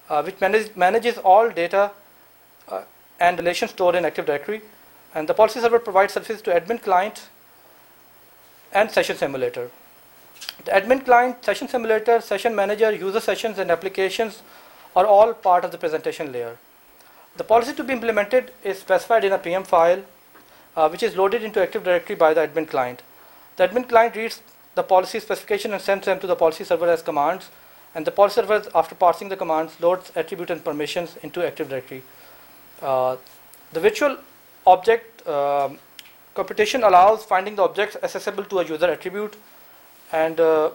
uh, 0.08 0.22
which 0.22 0.40
manage, 0.40 0.74
manages 0.76 1.18
all 1.18 1.50
data 1.50 1.90
uh, 2.68 2.82
and 3.18 3.38
relations 3.38 3.72
stored 3.72 3.94
in 3.94 4.04
Active 4.04 4.26
Directory. 4.26 4.62
And 5.14 5.28
the 5.28 5.34
policy 5.34 5.60
server 5.60 5.78
provides 5.78 6.12
services 6.12 6.42
to 6.42 6.50
admin 6.50 6.80
client 6.80 7.28
and 8.72 8.90
session 8.90 9.16
simulator. 9.16 9.70
The 10.64 10.70
admin 10.72 11.04
client, 11.04 11.44
session 11.44 11.68
simulator, 11.68 12.20
session 12.20 12.54
manager, 12.54 12.92
user 12.92 13.20
sessions, 13.20 13.58
and 13.58 13.70
applications 13.70 14.42
are 14.94 15.06
all 15.06 15.32
part 15.32 15.64
of 15.64 15.72
the 15.72 15.78
presentation 15.78 16.32
layer. 16.32 16.58
The 17.36 17.44
policy 17.44 17.72
to 17.74 17.84
be 17.84 17.92
implemented 17.92 18.52
is 18.64 18.78
specified 18.78 19.24
in 19.24 19.32
a 19.32 19.38
PM 19.38 19.64
file, 19.64 20.02
uh, 20.76 20.88
which 20.88 21.02
is 21.02 21.16
loaded 21.16 21.42
into 21.42 21.62
Active 21.62 21.84
Directory 21.84 22.16
by 22.16 22.34
the 22.34 22.46
admin 22.46 22.68
client. 22.68 23.02
The 23.56 23.68
admin 23.68 23.88
client 23.88 24.16
reads 24.16 24.42
the 24.74 24.82
policy 24.82 25.20
specification 25.20 25.72
and 25.72 25.80
sends 25.80 26.06
them 26.06 26.20
to 26.20 26.26
the 26.26 26.36
policy 26.36 26.64
server 26.64 26.88
as 26.88 27.02
commands, 27.02 27.50
and 27.94 28.06
the 28.06 28.10
policy 28.10 28.34
server, 28.34 28.62
after 28.74 28.94
parsing 28.94 29.28
the 29.28 29.36
commands, 29.36 29.80
loads 29.80 30.12
attribute 30.16 30.50
and 30.50 30.64
permissions 30.64 31.16
into 31.22 31.46
Active 31.46 31.68
Directory. 31.68 32.02
Uh, 32.82 33.16
the 33.72 33.80
virtual 33.80 34.18
object 34.66 35.26
um, 35.26 35.78
computation 36.34 36.84
allows 36.84 37.24
finding 37.24 37.56
the 37.56 37.62
objects 37.62 37.96
accessible 38.02 38.44
to 38.44 38.60
a 38.60 38.64
user 38.64 38.86
attribute, 38.86 39.36
and 40.12 40.40
uh, 40.40 40.70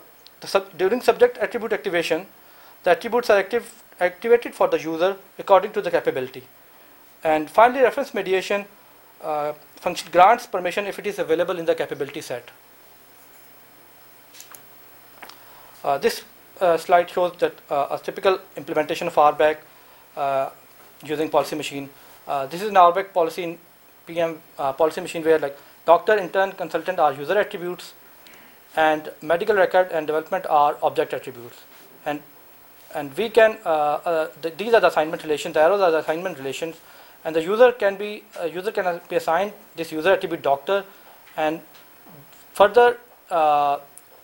sub 0.46 0.78
during 0.78 1.02
subject 1.02 1.38
attribute 1.38 1.74
activation, 1.74 2.25
the 2.84 2.92
attributes 2.92 3.30
are 3.30 3.38
active, 3.38 3.84
activated 4.00 4.54
for 4.54 4.68
the 4.68 4.80
user 4.80 5.16
according 5.40 5.72
to 5.74 5.82
the 5.82 5.92
capability. 5.92 6.44
And 7.24 7.50
finally, 7.50 7.82
reference 7.82 8.13
mediation 8.13 8.66
uh, 9.24 9.54
function 9.78 10.10
grants 10.12 10.46
permission 10.46 10.86
if 10.86 11.00
it 11.00 11.08
is 11.08 11.20
available 11.20 11.58
in 11.58 11.66
the 11.66 11.75
capability 11.75 12.22
set. 12.22 12.52
Uh, 15.84 15.98
this 15.98 16.24
uh, 16.62 16.78
slide 16.78 17.10
shows 17.10 17.34
that 17.40 17.54
uh, 17.70 17.88
a 17.92 17.98
typical 17.98 18.40
implementation 18.56 19.08
of 19.08 19.16
RBAC 19.16 19.58
uh, 20.16 20.50
using 21.04 21.30
policy 21.30 21.56
machine. 21.56 21.90
Uh, 22.28 22.46
this 22.46 22.62
is 22.62 22.70
an 22.70 22.75
RBAC 22.75 23.12
policy 23.13 23.44
in 23.44 23.58
PM 24.06 24.40
policy 24.58 25.02
machine 25.02 25.24
where 25.24 25.40
like 25.40 25.58
doctor, 25.86 26.18
intern, 26.18 26.52
consultant 26.54 27.00
are 27.00 27.13
user 27.13 27.38
attributes, 27.38 27.94
and 28.75 29.12
medical 29.22 29.56
record 29.56 29.89
and 29.92 30.08
development 30.08 30.46
are 30.48 30.77
object 30.82 31.13
attributes. 31.13 31.63
And 32.06 32.22
and 32.96 33.15
we 33.18 33.30
can 33.30 33.58
th 34.42 34.58
these 34.58 34.74
are 34.74 34.82
the 34.82 34.88
assignment 34.88 35.24
relations. 35.24 35.53
The 35.53 35.62
arrows 35.62 35.82
are 35.82 35.92
the 35.92 36.00
assignment 36.00 36.38
relations, 36.38 36.75
and 37.24 37.36
the 37.36 37.42
user 37.42 37.72
can 37.72 37.96
be 37.96 38.24
user 38.51 38.72
can 38.72 39.00
be 39.10 39.15
assigned 39.15 39.53
this 39.75 39.92
user 39.92 40.13
attribute 40.13 40.42
doctor, 40.42 40.84
and 41.38 41.62
further 42.53 42.98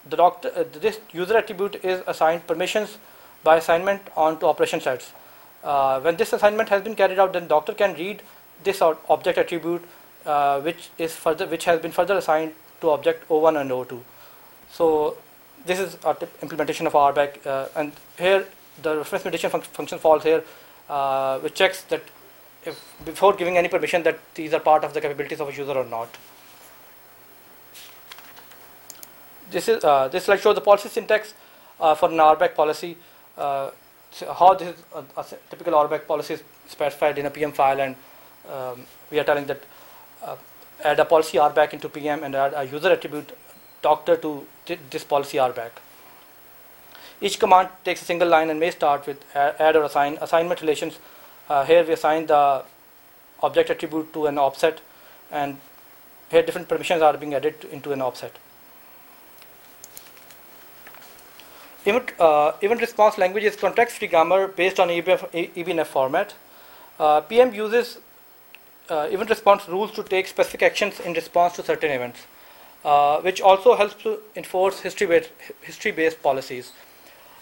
the 0.09 0.17
doctor, 0.17 0.51
uh, 0.55 0.63
this 0.79 0.99
user 1.11 1.37
attribute 1.37 1.75
is 1.83 2.01
assigned 2.07 2.45
permissions 2.47 2.97
by 3.43 3.57
assignment 3.57 4.01
onto 4.15 4.45
operation 4.45 4.81
sets. 4.81 5.13
Uh, 5.63 5.99
when 5.99 6.15
this 6.17 6.33
assignment 6.33 6.69
has 6.69 6.81
been 6.81 6.95
carried 6.95 7.19
out, 7.19 7.33
then 7.33 7.47
doctor 7.47 7.73
can 7.73 7.93
read 7.95 8.21
this 8.63 8.81
object 8.81 9.37
attribute, 9.37 9.83
uh, 10.25 10.59
which 10.61 10.89
is 10.97 11.15
further, 11.15 11.45
which 11.47 11.65
has 11.65 11.79
been 11.79 11.91
further 11.91 12.17
assigned 12.17 12.53
to 12.81 12.89
object 12.91 13.27
O1 13.29 13.59
and 13.59 13.71
O2. 13.71 13.99
So 14.71 15.17
this 15.65 15.79
is 15.79 15.97
our 16.03 16.17
implementation 16.41 16.87
of 16.87 16.93
RBAC, 16.93 17.45
uh, 17.45 17.67
and 17.75 17.91
here 18.17 18.45
the 18.81 18.97
reference 18.97 19.25
mediation 19.25 19.49
fun 19.49 19.61
function 19.61 19.99
falls 19.99 20.23
here, 20.23 20.43
uh, 20.89 21.39
which 21.39 21.55
checks 21.55 21.83
that 21.83 22.03
if 22.65 22.79
before 23.05 23.33
giving 23.33 23.57
any 23.57 23.67
permission 23.67 24.03
that 24.03 24.19
these 24.35 24.53
are 24.53 24.59
part 24.59 24.83
of 24.83 24.93
the 24.93 25.01
capabilities 25.01 25.39
of 25.39 25.49
a 25.49 25.53
user 25.53 25.71
or 25.71 25.85
not. 25.85 26.09
this 29.51 29.67
is 29.67 29.83
uh, 29.83 30.07
this 30.07 30.25
slide 30.25 30.39
shows 30.39 30.55
the 30.55 30.61
policy 30.61 30.89
syntax 30.89 31.33
uh, 31.79 31.95
for 31.95 32.09
an 32.09 32.17
RBAC 32.17 32.55
policy. 32.55 32.97
Uh, 33.37 33.71
so 34.11 34.33
how 34.33 34.53
this 34.53 34.75
is 34.75 34.83
a, 34.95 35.03
a, 35.17 35.25
typical 35.49 35.73
RBAC 35.73 36.07
policy 36.07 36.35
is 36.35 36.43
specified 36.67 37.17
in 37.17 37.25
a 37.25 37.29
PM 37.29 37.51
file, 37.51 37.79
and 37.79 37.95
um, 38.51 38.85
we 39.11 39.19
are 39.19 39.23
telling 39.23 39.45
that 39.45 39.63
uh, 40.23 40.35
add 40.83 40.99
a 40.99 41.05
policy 41.05 41.37
RBAC 41.37 41.73
into 41.73 41.89
PM 41.89 42.23
and 42.23 42.35
add 42.35 42.53
a 42.55 42.63
user 42.63 42.91
attribute 42.91 43.31
doctor 43.81 44.17
to 44.17 44.45
this 44.89 45.03
policy 45.03 45.37
RBAC. 45.37 45.71
Each 47.21 47.39
command 47.39 47.69
takes 47.83 48.01
a 48.01 48.05
single 48.05 48.27
line 48.27 48.49
and 48.49 48.59
may 48.59 48.71
start 48.71 49.05
with 49.05 49.23
add 49.35 49.75
or 49.75 49.83
assign 49.83 50.17
assignment 50.21 50.61
relations. 50.61 50.99
Uh, 51.49 51.65
here 51.65 51.83
we 51.83 51.93
assign 51.93 52.27
the 52.27 52.63
object 53.41 53.69
attribute 53.69 54.13
to 54.13 54.27
an 54.27 54.35
opset, 54.35 54.77
and 55.31 55.57
here 56.31 56.43
different 56.43 56.67
permissions 56.67 57.01
are 57.01 57.17
being 57.17 57.33
added 57.33 57.65
into 57.71 57.91
an 57.91 57.99
opset. 57.99 58.31
Event, 61.85 62.11
uh, 62.19 62.51
event 62.61 62.81
response 62.81 63.17
language 63.17 63.43
is 63.43 63.55
context-free 63.55 64.09
grammar 64.09 64.47
based 64.47 64.79
on 64.79 64.89
EBF, 64.89 65.53
EBNF 65.55 65.87
format. 65.87 66.33
Uh, 66.99 67.21
PM 67.21 67.53
uses 67.53 67.99
uh, 68.89 69.07
event 69.11 69.29
response 69.29 69.67
rules 69.67 69.91
to 69.91 70.03
take 70.03 70.27
specific 70.27 70.61
actions 70.61 70.99
in 70.99 71.13
response 71.13 71.55
to 71.55 71.63
certain 71.63 71.91
events, 71.91 72.25
uh, 72.83 73.21
which 73.21 73.41
also 73.41 73.75
helps 73.75 73.95
to 74.03 74.19
enforce 74.35 74.79
history-based 74.81 75.31
history 75.61 75.91
-based 75.91 76.21
policies. 76.21 76.71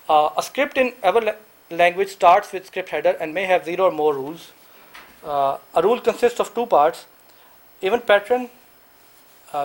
Uh, 0.10 0.29
a 0.38 0.44
script 0.50 0.77
in 0.77 0.94
ever 1.03 1.22
la 1.22 1.34
language 1.70 2.10
starts 2.10 2.53
with 2.53 2.65
script 2.65 2.89
header 2.89 3.15
and 3.20 3.34
may 3.34 3.46
have 3.46 3.65
zero 3.65 3.84
or 3.89 3.91
more 3.91 4.13
rules. 4.13 4.51
Uh, 5.24 5.58
a 5.79 5.82
rule 5.82 6.00
consists 6.00 6.39
of 6.39 6.53
two 6.56 6.65
parts, 6.65 7.06
event 7.82 8.06
pattern, 8.12 8.50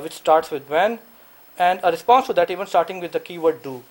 which 0.05 0.13
starts 0.13 0.51
with 0.51 0.69
when, 0.75 0.99
and 1.59 1.81
a 1.83 1.91
response 1.91 2.27
to 2.27 2.33
that 2.33 2.51
event 2.51 2.69
starting 2.69 3.01
with 3.01 3.13
the 3.13 3.21
keyword 3.21 3.63
do. 3.63 3.83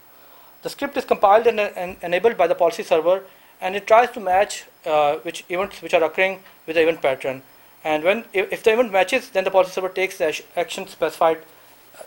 The 0.64 0.70
script 0.70 0.98
is 0.98 1.06
compiled 1.06 1.48
and, 1.48 1.60
and 1.60 1.98
enabled 2.02 2.38
by 2.38 2.48
the 2.48 2.56
policy 2.56 2.84
server, 2.84 3.24
and 3.60 3.76
it 3.76 3.88
tries 3.88 4.12
to 4.12 4.20
match 4.20 4.66
uh, 4.86 5.16
which 5.18 5.44
events 5.50 5.82
which 5.82 5.94
are 5.94 6.04
occurring 6.04 6.40
with 6.66 6.76
the 6.76 6.82
event 6.82 7.02
pattern. 7.02 7.42
And 7.84 8.04
when 8.04 8.26
if, 8.34 8.52
if 8.52 8.64
the 8.64 8.74
event 8.74 8.92
matches, 8.92 9.30
then 9.30 9.44
the 9.44 9.52
policy 9.52 9.72
server 9.72 9.90
takes 9.90 10.18
the 10.18 10.42
action 10.56 10.88
specified 10.88 11.40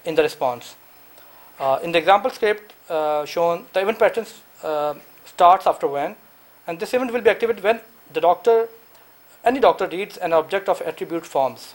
in 0.04 0.14
the 0.14 0.22
response. 0.22 0.76
Uh, 1.58 1.78
in 1.82 1.92
the 1.92 1.98
example 1.98 2.30
script 2.30 2.72
uh, 2.90 3.24
shown, 3.24 3.64
the 3.72 3.80
event 3.80 3.98
pattern 3.98 4.26
uh, 4.62 4.94
starts 5.24 5.66
after 5.66 5.86
when, 5.86 6.16
and 6.66 6.80
this 6.80 6.92
event 6.94 7.12
will 7.12 7.20
be 7.20 7.30
activated 7.30 7.62
when 7.62 7.80
the 8.12 8.20
doctor, 8.20 8.68
any 9.44 9.60
doctor 9.60 9.86
reads 9.86 10.16
an 10.16 10.32
object 10.32 10.68
of 10.68 10.80
attribute 10.82 11.24
forms. 11.24 11.74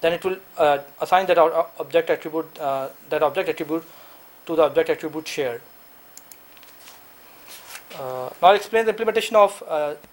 Then 0.00 0.14
it 0.14 0.24
will 0.24 0.38
uh, 0.56 0.78
assign 1.00 1.26
that 1.26 1.38
object 1.38 2.10
attribute, 2.10 2.58
uh, 2.58 2.88
that 3.10 3.22
object 3.22 3.48
attribute 3.48 3.84
to 4.46 4.56
the 4.56 4.62
object 4.62 4.88
attribute 4.88 5.28
shared. 5.28 5.60
Uh, 7.94 8.30
now 8.40 8.48
I'll 8.48 8.54
explain 8.54 8.86
the 8.86 8.92
implementation 8.92 9.36
of 9.36 9.62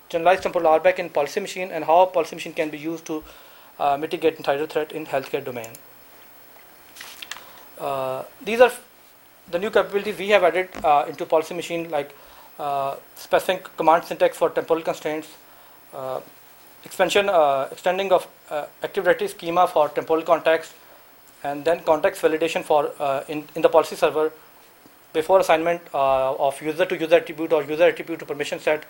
generalized 0.10 0.44
temporal 0.44 0.80
RBAC 0.80 1.00
in 1.00 1.10
policy 1.10 1.40
machine 1.40 1.72
and 1.72 1.86
how 1.86 2.06
policy 2.08 2.36
machine 2.36 2.54
can 2.54 2.70
be 2.70 2.78
used 2.78 3.06
to 3.06 3.24
mitigate 3.98 4.38
insider 4.38 4.68
threat 4.68 4.92
in 4.92 5.06
healthcare 5.06 5.44
domain. 5.44 5.70
Uh, 7.80 8.24
these 8.44 8.62
are 8.62 8.72
the 9.52 9.60
new 9.60 9.70
capabilities 9.70 10.18
we 10.18 10.30
have 10.30 10.44
added 10.44 10.70
uh, 10.84 11.06
into 11.08 11.26
policy 11.26 11.54
machine 11.54 11.90
like 11.90 12.14
uh, 12.60 12.96
specifying 13.16 13.60
command 13.78 14.04
syntax 14.04 14.36
for 14.38 14.50
temporal 14.50 14.82
constraints, 14.82 15.28
expansion, 16.84 17.30
extending 17.72 18.12
of 18.12 18.28
Active 18.84 19.04
Directory 19.04 19.28
schema 19.28 19.68
for 19.68 19.90
temporal 19.90 20.24
context, 20.24 20.74
and 21.44 21.64
then 21.64 21.80
context 21.82 22.22
validation 22.22 22.64
for 22.64 22.92
in, 23.28 23.48
in 23.56 23.62
the 23.62 23.70
policy 23.70 23.96
server 23.96 24.32
before 25.14 25.40
assignment 25.40 25.82
of 25.94 26.60
user 26.62 26.86
to 26.86 26.98
user 26.98 27.16
attribute 27.18 27.54
or 27.54 27.64
user 27.64 27.86
attribute 27.86 28.20
to 28.20 28.26
permission 28.26 28.60
set, 28.60 28.86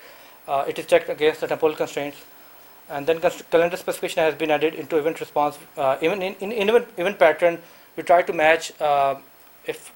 it 0.67 0.79
is 0.79 0.85
checked 0.85 1.09
against 1.09 1.41
the 1.41 1.47
temporal 1.47 1.75
constraints. 1.75 2.17
And 2.89 3.05
then 3.05 3.19
calendar 3.51 3.75
specification 3.75 4.23
has 4.23 4.33
been 4.33 4.49
added 4.49 4.73
into 4.73 4.97
event 4.97 5.19
response. 5.19 5.57
Uh, 5.77 5.97
even 6.01 6.21
in, 6.21 6.35
in, 6.35 6.53
in 6.53 6.69
event, 6.69 6.87
event, 6.95 7.19
pattern, 7.19 7.59
we 7.97 8.03
try 8.03 8.21
to 8.21 8.33
match 8.33 8.71
if 9.65 9.91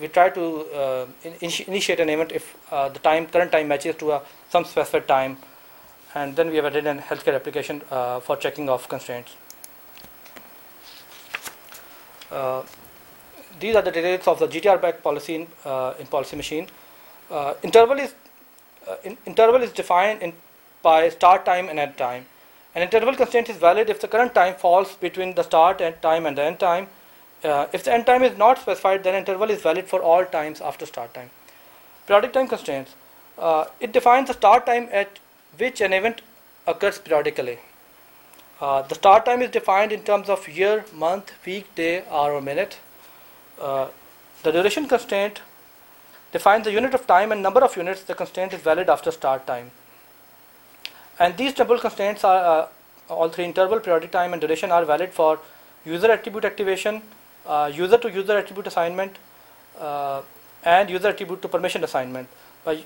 we 0.00 0.06
try 0.06 0.28
to 0.30 1.08
in, 1.24 1.50
initiate 1.66 1.98
an 1.98 2.08
event 2.08 2.30
if 2.32 2.56
the 2.70 3.00
time 3.02 3.26
current 3.26 3.50
time 3.50 3.68
matches 3.68 3.96
to 3.96 4.20
some 4.50 4.64
specified 4.64 5.08
time 5.08 5.36
and 6.16 6.36
then 6.36 6.50
we 6.50 6.56
have 6.56 6.66
added 6.66 6.86
an 6.86 6.98
healthcare 6.98 7.34
application 7.34 7.82
uh, 7.90 8.20
for 8.20 8.36
checking 8.36 8.68
of 8.74 8.88
constraints. 8.88 9.36
Uh, 12.30 12.62
these 13.60 13.76
are 13.76 13.82
the 13.82 13.90
details 13.90 14.26
of 14.26 14.38
the 14.38 14.48
GTRBAC 14.48 15.02
policy 15.02 15.34
in, 15.34 15.46
uh, 15.64 15.94
in 15.98 16.06
policy 16.06 16.36
machine. 16.36 16.68
Uh, 17.30 17.54
interval 17.62 17.98
is 17.98 18.14
uh, 18.88 18.96
in, 19.04 19.16
interval 19.26 19.62
is 19.62 19.72
defined 19.72 20.22
in, 20.22 20.32
by 20.82 21.08
start 21.10 21.44
time 21.44 21.68
and 21.68 21.78
end 21.78 21.96
time, 21.96 22.26
An 22.74 22.82
interval 22.82 23.14
constraint 23.14 23.48
is 23.48 23.56
valid 23.56 23.90
if 23.90 24.00
the 24.00 24.08
current 24.08 24.34
time 24.34 24.54
falls 24.54 24.96
between 24.96 25.34
the 25.34 25.42
start 25.42 25.80
and 25.80 26.00
time 26.02 26.26
and 26.26 26.38
the 26.38 26.44
end 26.44 26.58
time. 26.60 26.88
Uh, 27.44 27.66
if 27.72 27.84
the 27.84 27.92
end 27.92 28.06
time 28.06 28.22
is 28.22 28.36
not 28.36 28.58
specified, 28.58 29.04
then 29.04 29.14
interval 29.14 29.50
is 29.50 29.62
valid 29.62 29.86
for 29.86 30.00
all 30.02 30.24
times 30.24 30.60
after 30.60 30.86
start 30.86 31.12
time. 31.14 31.30
Periodic 32.06 32.32
time 32.32 32.48
constraints. 32.48 32.94
Uh, 33.38 33.66
it 33.80 33.92
defines 33.92 34.28
the 34.28 34.34
start 34.34 34.64
time 34.66 34.88
at 34.90 35.18
which 35.58 35.80
an 35.80 35.92
event 35.92 36.22
occurs 36.66 36.98
periodically. 36.98 37.58
Uh, 38.60 38.80
the 38.82 38.94
start 38.94 39.26
time 39.26 39.42
is 39.42 39.50
defined 39.50 39.92
in 39.92 40.02
terms 40.02 40.28
of 40.30 40.48
year, 40.48 40.84
month, 40.94 41.32
week, 41.44 41.74
day, 41.74 42.02
hour, 42.10 42.32
or 42.32 42.40
minute. 42.40 42.78
Uh, 43.60 43.88
the 44.42 44.50
duration 44.50 44.88
constraint 44.88 45.40
defines 46.32 46.64
the 46.64 46.72
unit 46.72 46.94
of 46.94 47.06
time 47.06 47.32
and 47.32 47.42
number 47.42 47.62
of 47.62 47.76
units 47.76 48.02
the 48.02 48.14
constraint 48.14 48.52
is 48.52 48.60
valid 48.60 48.88
after 48.88 49.10
start 49.10 49.46
time. 49.46 49.70
And 51.18 51.36
these 51.36 51.54
temporal 51.54 51.80
constraints 51.80 52.24
are 52.24 52.68
uh, 53.08 53.12
all 53.12 53.28
three 53.28 53.44
interval, 53.44 53.80
periodic 53.80 54.10
time, 54.10 54.32
and 54.32 54.40
duration 54.40 54.72
are 54.72 54.84
valid 54.84 55.12
for 55.12 55.38
user 55.84 56.10
attribute 56.10 56.44
activation, 56.44 57.02
user 57.72 57.98
to 57.98 58.10
user 58.10 58.38
attribute 58.38 58.66
assignment, 58.66 59.16
uh, 59.80 60.22
and 60.64 60.90
user 60.90 61.08
attribute 61.08 61.42
to 61.42 61.48
permission 61.48 61.84
assignment. 61.84 62.28
By, 62.64 62.82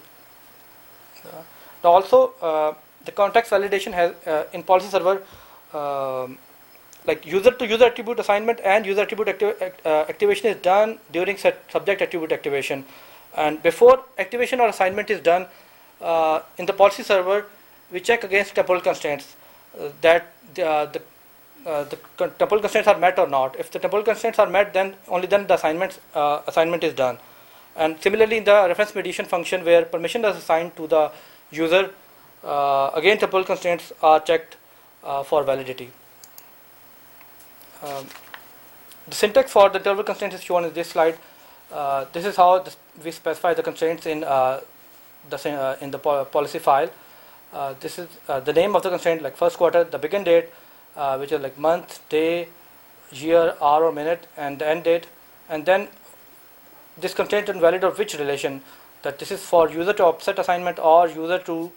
uh, 1.24 1.88
also, 1.88 2.34
uh, 2.42 2.74
the 3.04 3.12
context 3.12 3.50
validation 3.50 3.92
has 3.92 4.14
uh, 4.26 4.44
in 4.52 4.62
policy 4.62 4.88
server 4.88 5.22
um, 5.72 6.38
like 7.06 7.24
user 7.24 7.50
to 7.50 7.66
user 7.66 7.86
attribute 7.86 8.18
assignment 8.18 8.60
and 8.62 8.84
user 8.84 9.02
attribute 9.02 9.28
acti 9.28 9.86
activation 9.86 10.50
is 10.50 10.56
done 10.56 10.98
during 11.12 11.38
subject 11.38 12.02
attribute 12.02 12.32
activation. 12.32 12.84
And 13.36 13.62
before 13.62 14.04
activation 14.18 14.60
or 14.60 14.68
assignment 14.68 15.08
is 15.08 15.20
done 15.20 15.46
in 16.58 16.66
the 16.66 16.74
policy 16.76 17.02
server, 17.02 17.46
we 17.90 18.00
check 18.00 18.24
against 18.24 18.54
temporal 18.54 18.80
constraints 18.80 19.36
uh, 19.78 19.88
that 20.00 20.32
the, 20.54 20.66
uh, 20.66 20.86
the 20.86 21.02
uh, 21.66 21.84
the 21.84 21.96
temporal 22.38 22.60
constraints 22.60 22.88
are 22.88 22.98
met 22.98 23.18
or 23.18 23.26
not. 23.26 23.58
If 23.58 23.70
the 23.70 23.78
temporal 23.78 24.02
constraints 24.02 24.38
are 24.38 24.48
met, 24.48 24.72
then 24.72 24.94
only 25.08 25.26
then 25.26 25.46
the 25.46 25.54
assignment 25.54 25.98
uh, 26.14 26.40
assignment 26.46 26.84
is 26.84 26.94
done. 26.94 27.18
And 27.76 28.00
similarly, 28.00 28.38
in 28.38 28.44
the 28.44 28.64
reference 28.68 28.94
mediation 28.94 29.26
function, 29.26 29.64
where 29.64 29.84
permission 29.84 30.24
is 30.24 30.36
assigned 30.36 30.76
to 30.76 30.86
the 30.86 31.12
user, 31.50 31.90
uh, 32.44 32.90
again 32.94 33.18
temporal 33.18 33.44
constraints 33.44 33.92
are 34.02 34.20
checked 34.20 34.56
uh, 35.04 35.22
for 35.22 35.42
validity. 35.44 35.90
Um, 37.82 38.06
the 39.08 39.14
syntax 39.14 39.50
for 39.50 39.68
the 39.70 39.78
temporal 39.78 40.04
constraints 40.04 40.36
is 40.36 40.42
shown 40.42 40.64
in 40.64 40.72
this 40.72 40.88
slide. 40.88 41.18
this 42.12 42.24
is 42.24 42.36
how 42.36 42.58
this, 42.58 42.76
we 43.04 43.10
specify 43.10 43.54
the 43.54 43.62
constraints 43.62 44.06
in 44.06 44.20
the 44.20 45.76
in 45.80 45.90
the 45.90 45.98
policy 45.98 46.58
file. 46.58 46.90
Uh, 47.52 47.74
this 47.80 47.98
is 47.98 48.08
uh, 48.28 48.38
the 48.40 48.52
name 48.52 48.76
of 48.76 48.82
the 48.82 48.90
constraint 48.90 49.22
like 49.22 49.36
first 49.36 49.56
quarter, 49.56 49.82
the 49.82 49.98
begin 49.98 50.22
date, 50.22 50.48
uh, 50.96 51.16
which 51.18 51.32
are 51.32 51.38
like 51.38 51.58
month, 51.58 52.06
day, 52.08 52.48
year, 53.12 53.54
hour 53.60 53.84
or 53.84 53.92
minute, 53.92 54.26
and 54.36 54.58
the 54.58 54.68
end 54.68 54.84
date. 54.84 55.06
And 55.48 55.66
then 55.66 55.88
this 56.98 57.14
constraint 57.14 57.48
is 57.48 57.56
valid 57.56 57.84
of 57.84 57.98
which 57.98 58.14
relation, 58.14 58.60
that 59.02 59.18
this 59.18 59.30
is 59.30 59.40
for 59.40 59.68
user 59.70 59.92
to 59.92 60.02
opset 60.02 60.38
assignment 60.38 60.78
or 60.78 61.08
user 61.08 61.38
to 61.38 61.72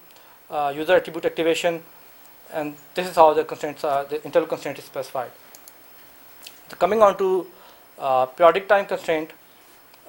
uh, 0.50 0.74
user 0.76 0.96
attribute 0.96 1.26
activation. 1.26 1.82
And 2.54 2.76
this 2.94 3.10
is 3.10 3.16
how 3.16 3.34
the 3.34 3.44
constraints 3.44 3.84
are, 3.84 4.06
the 4.06 4.24
interval 4.24 4.48
constraint 4.48 4.78
is 4.78 4.86
specified. 4.86 5.32
Coming 6.80 7.02
on 7.02 7.18
to 7.18 7.48
uh, 8.00 8.26
periodic 8.26 8.68
time 8.68 8.86
constraint, 8.86 9.32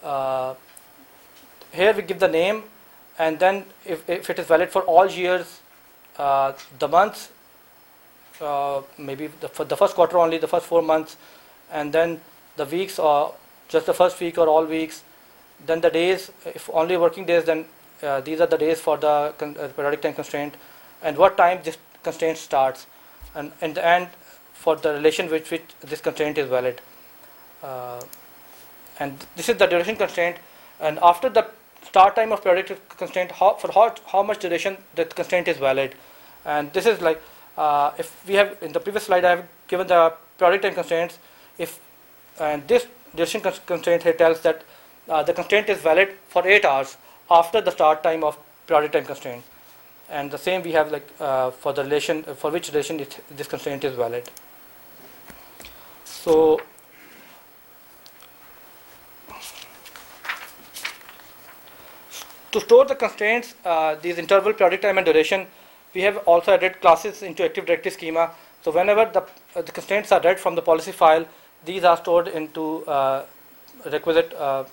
uh, 0.02 0.54
here 1.73 1.92
we 1.92 2.02
give 2.02 2.18
the 2.18 2.28
name 2.28 2.64
and 3.18 3.38
then 3.38 3.64
if, 3.84 4.08
if 4.08 4.28
it 4.30 4.38
is 4.38 4.46
valid 4.46 4.70
for 4.70 4.82
all 4.82 5.08
years, 5.08 5.61
uh, 6.18 6.52
the 6.78 6.88
months, 6.88 7.30
uh, 8.40 8.82
maybe 8.98 9.28
the, 9.40 9.48
for 9.48 9.64
the 9.64 9.76
first 9.76 9.94
quarter 9.94 10.18
only, 10.18 10.38
the 10.38 10.48
first 10.48 10.66
four 10.66 10.82
months, 10.82 11.16
and 11.72 11.92
then 11.92 12.20
the 12.56 12.64
weeks 12.64 12.99
or 12.99 13.34
just 13.68 13.86
the 13.86 13.94
first 13.94 14.20
week 14.20 14.38
or 14.38 14.49
all 14.49 14.64
weeks, 14.64 15.02
then 15.66 15.80
the 15.80 15.90
days, 15.90 16.30
if 16.44 16.68
only 16.73 16.97
working 16.97 17.25
days, 17.25 17.44
then 17.44 17.64
uh, 18.02 18.20
these 18.20 18.40
are 18.40 18.47
the 18.47 18.58
days 18.58 18.80
for 18.80 18.97
the 18.97 19.06
uh, 19.06 19.68
periodic 19.68 20.02
time 20.02 20.14
constraint, 20.14 20.54
and 21.02 21.16
what 21.16 21.36
time 21.36 21.60
this 21.64 21.78
constraint 22.02 22.36
starts, 22.36 22.86
and 23.34 23.52
in 23.62 23.75
the 23.75 23.84
end, 23.84 24.08
for 24.52 24.76
the 24.76 24.92
relation 24.92 25.30
which 25.30 25.52
this 25.80 26.00
constraint 26.00 26.38
is 26.38 26.49
valid. 26.49 26.80
Uh, 27.62 28.00
and 29.00 29.26
this 29.36 29.49
is 29.49 29.56
the 29.56 29.66
duration 29.66 29.97
constraint, 29.97 30.36
and 30.80 30.99
after 31.02 31.28
the 31.28 31.47
start 31.82 32.16
time 32.16 32.32
of 32.32 32.42
periodic 32.42 32.88
constraint, 32.88 33.30
how, 33.32 33.54
for 33.54 33.70
how, 33.73 33.94
how 34.06 34.23
much 34.23 34.40
duration 34.40 34.76
the 34.94 35.04
constraint 35.04 35.49
is 35.49 35.56
valid. 35.58 35.94
And 36.44 36.73
this 36.73 36.86
is 36.86 37.00
like, 37.00 37.20
uh, 37.56 37.93
if 37.99 38.26
we 38.26 38.34
have, 38.34 38.56
in 38.62 38.73
the 38.73 38.80
previous 38.80 39.04
slide, 39.04 39.25
I 39.25 39.30
have 39.36 39.49
given 39.69 39.86
the 39.86 40.14
periodic 40.38 40.62
time 40.62 40.75
constraints. 40.75 41.19
If, 41.58 41.78
and 42.40 42.67
this 42.67 42.86
duration 43.14 43.40
constraint 43.40 44.02
here 44.02 44.12
tells 44.12 44.40
that 44.40 44.64
uh, 45.08 45.23
the 45.23 45.32
constraint 45.32 45.69
is 45.69 45.78
valid 45.78 46.10
for 46.28 46.47
8 46.47 46.64
hours 46.64 46.97
after 47.30 47.60
the 47.60 47.71
start 47.71 48.02
time 48.02 48.25
of 48.25 48.36
periodic 48.67 48.93
time 48.93 49.04
constraint. 49.04 49.45
And 50.10 50.30
the 50.30 50.38
same 50.38 50.62
we 50.62 50.73
have 50.73 50.93
like 50.93 51.08
uh, 51.21 51.50
for 51.50 51.73
the 51.73 51.82
relation, 51.82 52.23
for 52.23 52.50
which 52.50 52.69
relation 52.69 53.00
it, 53.00 53.23
this 53.30 53.47
constraint 53.47 53.84
is 53.84 53.95
valid. 53.95 54.28
So 56.04 56.60
To 62.54 62.60
store 62.60 62.84
the 62.84 62.95
constraints, 62.95 63.56
uh, 63.64 63.97
these 64.00 64.17
interval, 64.17 64.52
periodic 64.52 64.82
time, 64.82 64.97
and 64.97 65.04
duration, 65.04 65.49
we 65.95 66.02
have 66.02 66.17
also 66.26 66.52
added 66.52 66.80
classes 66.80 67.23
into 67.23 67.45
Active 67.45 67.67
Directory 67.67 67.93
schema. 67.93 68.30
So 68.63 68.73
whenever 68.73 69.04
the, 69.04 69.23
uh, 69.57 69.63
the 69.63 69.73
constraints 69.73 70.11
are 70.13 70.21
read 70.21 70.41
from 70.41 70.54
the 70.54 70.63
policy 70.63 70.93
file, 70.93 71.26
these 71.65 71.85
are 71.85 71.97
stored 71.97 72.28
into 72.28 72.85
uh, 72.87 73.25
requisite 73.91 74.33
uh, 74.35 74.65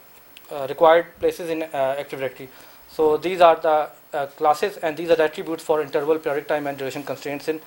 uh, 0.52 0.68
required 0.68 1.06
places 1.20 1.50
in 1.50 1.64
uh, 1.64 1.96
Active 2.00 2.20
Directory. 2.20 2.50
So 2.90 3.18
these 3.18 3.40
are 3.40 3.56
the 3.56 3.90
classes 4.36 4.78
and 4.78 4.98
these 4.98 5.10
are 5.10 5.16
the 5.16 5.24
attributes 5.24 5.64
for 5.64 5.82
interval, 5.82 6.20
periodic 6.20 6.48
time, 6.48 6.68
and 6.68 6.78
duration 6.78 7.04
constraints 7.04 7.48
in 7.48 7.62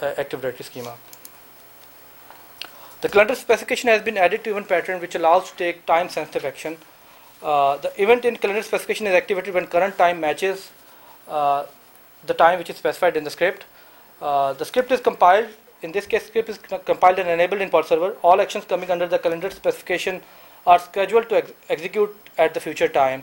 Active 0.00 0.40
Directory 0.40 0.64
schema. 0.64 0.94
The 3.02 3.08
calendar 3.08 3.34
specification 3.34 3.88
has 3.88 4.02
been 4.02 4.16
added 4.18 4.44
to 4.44 4.50
event 4.50 4.68
pattern 4.68 5.00
which 5.00 5.14
allows 5.14 5.50
to 5.50 5.56
take 5.56 5.84
time 5.86 6.08
sensitive 6.08 6.44
action. 6.44 6.76
Uh, 7.42 7.78
the 7.78 8.02
event 8.02 8.24
in 8.26 8.36
calendar 8.36 8.62
specification 8.62 9.06
is 9.06 9.14
activated 9.14 9.54
when 9.54 9.66
current 9.66 9.96
time 9.96 10.20
matches 10.20 10.70
uh, 11.28 11.64
the 12.26 12.34
time 12.34 12.58
which 12.58 12.70
is 12.70 12.76
specified 12.76 13.16
in 13.16 13.24
the 13.24 13.30
script. 13.30 13.64
Uh, 14.20 14.52
the 14.52 14.64
script 14.64 14.92
is 14.92 15.00
compiled. 15.00 15.48
In 15.82 15.92
this 15.92 16.06
case, 16.06 16.26
script 16.26 16.48
is 16.48 16.58
compiled 16.58 17.18
and 17.18 17.28
enabled 17.28 17.62
in 17.62 17.70
Pod 17.70 17.86
server. 17.86 18.10
All 18.22 18.40
actions 18.40 18.64
coming 18.64 18.90
under 18.90 19.06
the 19.06 19.18
calendar 19.18 19.50
specification 19.50 20.22
are 20.66 20.78
scheduled 20.78 21.28
to 21.30 21.36
ex 21.36 21.52
execute 21.70 22.14
at 22.36 22.52
the 22.52 22.60
future 22.60 22.88
time. 22.88 23.22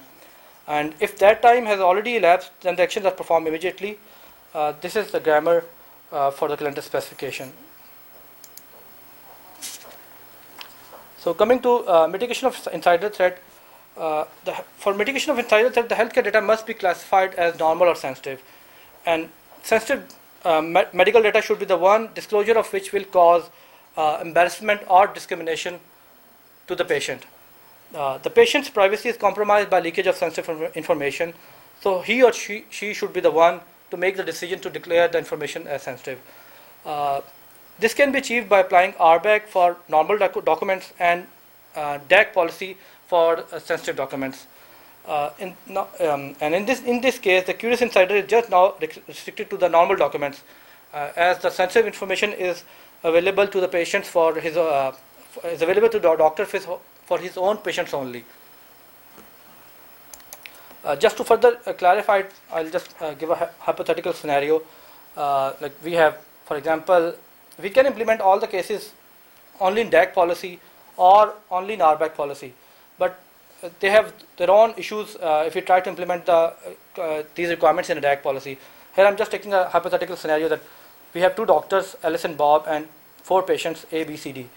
And 0.67 0.95
if 0.99 1.17
that 1.19 1.41
time 1.41 1.65
has 1.65 1.79
already 1.79 2.17
elapsed, 2.17 2.51
then 2.61 2.75
the 2.75 2.83
actions 2.83 3.05
are 3.05 3.11
performed 3.11 3.47
immediately. 3.47 3.99
Uh, 4.53 4.73
this 4.81 4.95
is 4.95 5.11
the 5.11 5.19
grammar 5.19 5.63
uh, 6.11 6.31
for 6.31 6.47
the 6.47 6.57
calendar 6.57 6.81
specification. 6.81 7.53
So 11.19 11.33
coming 11.33 11.61
to 11.61 12.07
mitigation 12.09 12.47
of 12.47 12.67
insider 12.73 13.09
threat, 13.09 13.39
uh, 13.97 14.25
the, 14.45 14.53
for 14.77 14.93
mitigation 14.93 15.31
of 15.31 15.39
insider 15.39 15.69
threat, 15.69 15.89
the 15.89 15.95
healthcare 15.95 16.23
data 16.23 16.41
must 16.41 16.65
be 16.65 16.73
classified 16.73 17.33
as 17.35 17.59
normal 17.59 17.87
or 17.87 17.95
sensitive. 17.95 18.41
And 19.07 19.29
sensitive 19.63 20.03
uh, 20.43 20.61
me 20.61 20.83
medical 21.01 21.21
data 21.27 21.41
should 21.41 21.59
be 21.59 21.65
the 21.65 21.77
one 21.77 22.09
disclosure 22.13 22.57
of 22.61 22.71
which 22.73 22.91
will 22.95 23.05
cause 23.05 23.49
uh, 23.95 24.19
embarrassment 24.21 24.81
or 24.87 25.07
discrimination 25.07 25.79
to 26.67 26.75
the 26.75 26.85
patient. 26.85 27.25
Uh, 27.95 28.17
the 28.17 28.29
patient's 28.29 28.69
privacy 28.69 29.09
is 29.09 29.17
compromised 29.17 29.69
by 29.69 29.79
leakage 29.79 30.07
of 30.07 30.15
sensitive 30.15 30.75
information, 30.75 31.33
so 31.79 32.01
he 32.01 32.21
or 32.21 32.33
she, 32.33 32.65
she 32.69 32.93
should 32.93 33.13
be 33.13 33.21
the 33.21 33.31
one 33.31 33.61
to 33.91 33.97
make 33.97 34.17
the 34.17 34.23
decision 34.23 34.59
to 34.59 34.69
declare 34.69 35.07
the 35.07 35.17
information 35.17 35.65
as 35.67 35.83
sensitive. 35.83 36.19
Uh, 36.85 37.21
this 37.79 37.93
can 37.93 38.11
be 38.11 38.19
achieved 38.19 38.49
by 38.49 38.59
applying 38.59 38.91
RBAC 38.93 39.47
for 39.55 39.77
normal 39.87 40.17
doc 40.17 40.43
documents 40.43 40.91
and 40.99 41.27
uh, 41.75 41.99
DAC 42.09 42.33
policy 42.33 42.75
for 43.07 43.39
uh, 43.39 43.59
sensitive 43.59 43.95
documents. 43.95 44.47
Uh, 45.07 45.29
um, 46.01 46.35
and 46.41 46.53
in 46.53 46.65
this 46.65 46.81
in 46.83 46.99
this 46.99 47.17
case, 47.17 47.45
the 47.45 47.53
curious 47.53 47.81
insider 47.81 48.15
is 48.15 48.27
just 48.27 48.49
now 48.49 48.75
restricted 48.81 49.49
to 49.49 49.55
the 49.55 49.69
normal 49.69 49.95
documents, 49.95 50.43
uh, 50.93 51.11
as 51.15 51.39
the 51.39 51.49
sensitive 51.49 51.87
information 51.87 52.33
is 52.33 52.65
available 53.03 53.47
to 53.47 53.61
the 53.61 53.69
patients 53.69 54.09
for 54.09 54.35
his 54.35 54.57
uh, 54.57 54.91
is 55.45 55.61
available 55.61 55.87
to 55.87 55.99
the 55.99 56.15
doctor 56.15 56.45
for 56.45 56.57
his, 56.57 56.67
for 57.05 57.19
his 57.19 57.37
own 57.37 57.57
patients 57.57 57.93
only. 57.93 58.25
Uh, 60.83 60.95
just 60.97 61.15
to 61.15 61.23
further 61.23 61.57
uh, 61.65 61.71
clarify, 61.71 62.23
I'll 62.51 62.69
just 62.69 62.93
give 63.17 63.29
a 63.29 63.49
hypothetical 63.59 64.11
scenario. 64.11 64.61
like 65.61 65.73
we 65.83 65.93
have, 65.93 66.17
for 66.45 66.57
example, 66.57 67.13
we 67.61 67.69
can 67.69 67.85
implement 67.85 68.19
all 68.19 68.39
the 68.39 68.47
cases 68.47 68.91
only 69.61 69.81
in 69.81 69.89
DAC 69.89 70.13
policy 70.13 70.59
or 70.97 71.33
only 71.49 71.75
in 71.75 71.79
RBAC 71.79 72.13
policy 72.15 72.53
but 72.97 73.19
they 73.79 73.89
have 73.89 74.13
their 74.37 74.51
own 74.51 74.73
issues 74.77 75.15
uh, 75.17 75.43
if 75.47 75.55
you 75.55 75.61
try 75.61 75.79
to 75.79 75.89
implement 75.89 76.25
the, 76.25 76.53
uh, 76.97 77.23
these 77.35 77.49
requirements 77.49 77.89
in 77.89 77.97
a 77.97 78.01
DAC 78.01 78.21
policy. 78.21 78.57
Here 78.95 79.05
I'm 79.05 79.17
just 79.17 79.31
taking 79.31 79.53
a 79.53 79.67
hypothetical 79.69 80.15
scenario 80.15 80.49
that 80.49 80.61
we 81.13 81.21
have 81.21 81.35
two 81.35 81.45
doctors, 81.45 81.95
Alice 82.03 82.25
and 82.25 82.37
Bob, 82.37 82.65
and 82.67 82.87
four 83.23 83.43
patients, 83.43 83.85
A, 83.91 84.03
B, 84.03 84.17
C, 84.17 84.31
D. 84.31 84.47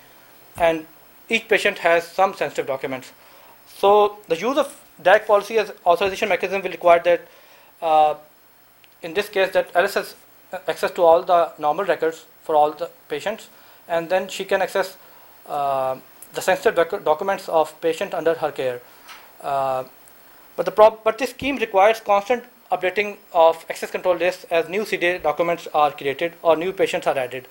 And 0.57 0.87
each 1.29 1.49
patient 1.49 1.79
has 1.79 2.07
some 2.07 2.35
sensitive 2.35 2.67
documents. 2.67 3.13
So 3.67 4.19
the 4.29 4.37
use 4.37 4.59
of 4.59 4.81
DAC 5.03 5.27
policy 5.27 5.59
as 5.59 5.73
authorization 5.87 6.29
mechanism 6.29 6.63
will 6.63 6.71
require 6.71 7.01
that, 7.05 7.29
uh, 7.81 8.15
in 9.03 9.15
this 9.15 9.29
case, 9.29 9.53
that 9.53 9.75
Alice 9.75 9.95
has 9.95 10.15
access 10.69 10.91
to 10.93 11.03
all 11.03 11.23
the 11.23 11.53
normal 11.59 11.85
records 11.85 12.27
for 12.43 12.55
all 12.55 12.73
the 12.73 12.91
patients, 13.09 13.49
and 13.89 14.09
then 14.09 14.29
she 14.29 14.45
can 14.45 14.63
access 14.63 14.97
uh, 15.49 15.97
the 16.35 16.41
sensitive 16.41 16.75
doc 16.75 17.05
documents 17.05 17.49
of 17.49 17.79
patient 17.81 18.15
under 18.15 18.35
her 18.35 18.53
care. 18.53 18.81
Uh, 19.43 19.85
but 20.57 20.67
the 20.67 20.73
prob 20.73 21.01
but 21.05 21.19
this 21.19 21.31
scheme 21.31 21.57
requires 21.57 22.01
constant 22.01 22.45
updating 22.71 23.17
of 23.33 23.65
access 23.69 23.91
control 23.91 24.17
lists 24.17 24.45
as 24.51 24.69
new 24.69 24.83
CDA 24.83 25.23
documents 25.23 25.67
are 25.75 25.91
created 25.91 26.35
or 26.43 26.57
new 26.57 26.73
patients 26.73 27.07
are 27.07 27.17
added. 27.17 27.49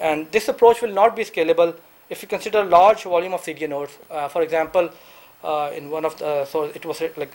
And 0.00 0.30
this 0.32 0.48
approach 0.48 0.82
will 0.82 0.92
not 0.92 1.14
be 1.16 1.24
scalable 1.24 1.74
if 2.10 2.22
you 2.22 2.28
consider 2.28 2.60
a 2.60 2.64
large 2.64 3.04
volume 3.04 3.34
of 3.34 3.42
CDA 3.42 3.68
nodes. 3.68 3.96
Uh, 4.10 4.28
for 4.28 4.42
example, 4.42 4.90
uh, 5.42 5.70
in 5.74 5.90
one 5.90 6.04
of 6.04 6.18
the, 6.18 6.44
so 6.44 6.64
it 6.64 6.84
was 6.84 7.00
like 7.16 7.32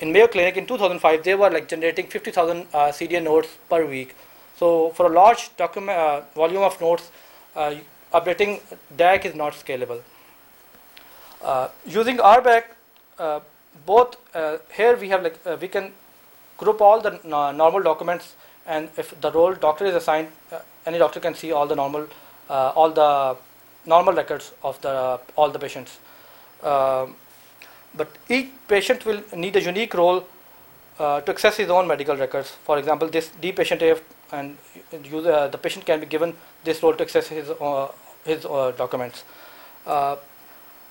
in 0.00 0.12
Mayo 0.12 0.26
Clinic 0.26 0.56
in 0.56 0.66
2005, 0.66 1.22
they 1.22 1.34
were 1.34 1.50
like 1.50 1.68
generating 1.68 2.06
50,000 2.06 2.66
uh, 2.74 2.88
CDA 2.88 3.22
nodes 3.22 3.48
per 3.70 3.86
week. 3.86 4.14
So 4.56 4.90
for 4.90 5.06
a 5.06 5.08
large 5.08 5.56
document 5.56 5.98
uh, 5.98 6.20
volume 6.34 6.62
of 6.62 6.80
nodes, 6.80 7.10
uh, 7.54 7.74
updating 8.12 8.60
DAC 8.96 9.24
is 9.24 9.34
not 9.34 9.52
scalable. 9.52 10.00
Uh, 11.42 11.68
using 11.86 12.18
RBAC, 12.18 12.64
both 13.86 14.16
here 14.76 14.96
we 14.96 15.08
have 15.08 15.22
like 15.22 15.38
we 15.60 15.68
can 15.68 15.92
group 16.58 16.80
all 16.80 17.00
the 17.00 17.18
normal 17.24 17.82
documents 17.82 18.34
and 18.66 18.88
if 18.96 19.20
the 19.20 19.30
role 19.32 19.54
doctor 19.54 19.84
is 19.84 19.94
assigned, 19.94 20.28
any 20.86 20.98
doctor 20.98 21.20
can 21.20 21.34
see 21.34 21.52
all 21.52 21.66
the 21.66 21.74
normal, 21.74 22.06
all 22.48 22.90
the 22.90 23.36
normal 23.86 24.14
records 24.14 24.52
of 24.62 24.80
the 24.82 25.20
all 25.36 25.50
the 25.50 25.58
patients. 25.58 25.98
Um, 26.62 27.16
but 27.94 28.08
each 28.28 28.50
patient 28.68 29.04
will 29.04 29.22
need 29.34 29.56
a 29.56 29.62
unique 29.62 29.94
role 29.94 30.24
uh, 30.98 31.20
to 31.20 31.32
access 31.32 31.56
his 31.56 31.70
own 31.70 31.86
medical 31.86 32.16
records. 32.16 32.50
For 32.50 32.78
example, 32.78 33.08
this 33.08 33.30
D 33.40 33.52
patient 33.52 33.82
AF 33.82 34.00
and 34.32 34.56
user, 35.04 35.32
uh, 35.32 35.48
the 35.48 35.58
patient 35.58 35.84
can 35.84 36.00
be 36.00 36.06
given 36.06 36.34
this 36.64 36.82
role 36.82 36.94
to 36.94 37.02
access 37.02 37.28
his 37.28 37.50
uh, 37.50 37.88
his 38.24 38.44
uh, 38.46 38.72
documents. 38.76 39.24
Uh, 39.86 40.16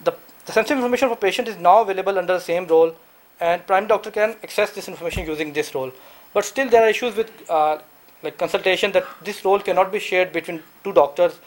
the, 0.04 0.14
the 0.52 0.56
sensitive 0.56 0.80
information 0.80 1.10
for 1.10 1.16
patient 1.16 1.48
is 1.48 1.58
now 1.58 1.82
available 1.82 2.18
under 2.18 2.34
the 2.34 2.40
same 2.40 2.68
role, 2.68 2.94
and 3.40 3.66
prime 3.66 3.88
doctor 3.88 4.12
can 4.12 4.36
access 4.44 4.72
this 4.72 4.88
information 4.88 5.26
using 5.26 5.54
this 5.54 5.74
role. 5.74 5.92
But 6.34 6.46
still, 6.46 6.70
there 6.70 6.84
are 6.84 6.90
issues 6.90 7.16
with 7.16 7.32
uh, 7.50 7.78
like 8.22 8.38
consultation 8.38 8.92
that 8.92 9.06
this 9.24 9.46
role 9.46 9.60
cannot 9.60 9.92
be 9.92 10.00
shared 10.00 10.34
between 10.34 10.62
two 10.84 10.94
doctors 10.94 11.40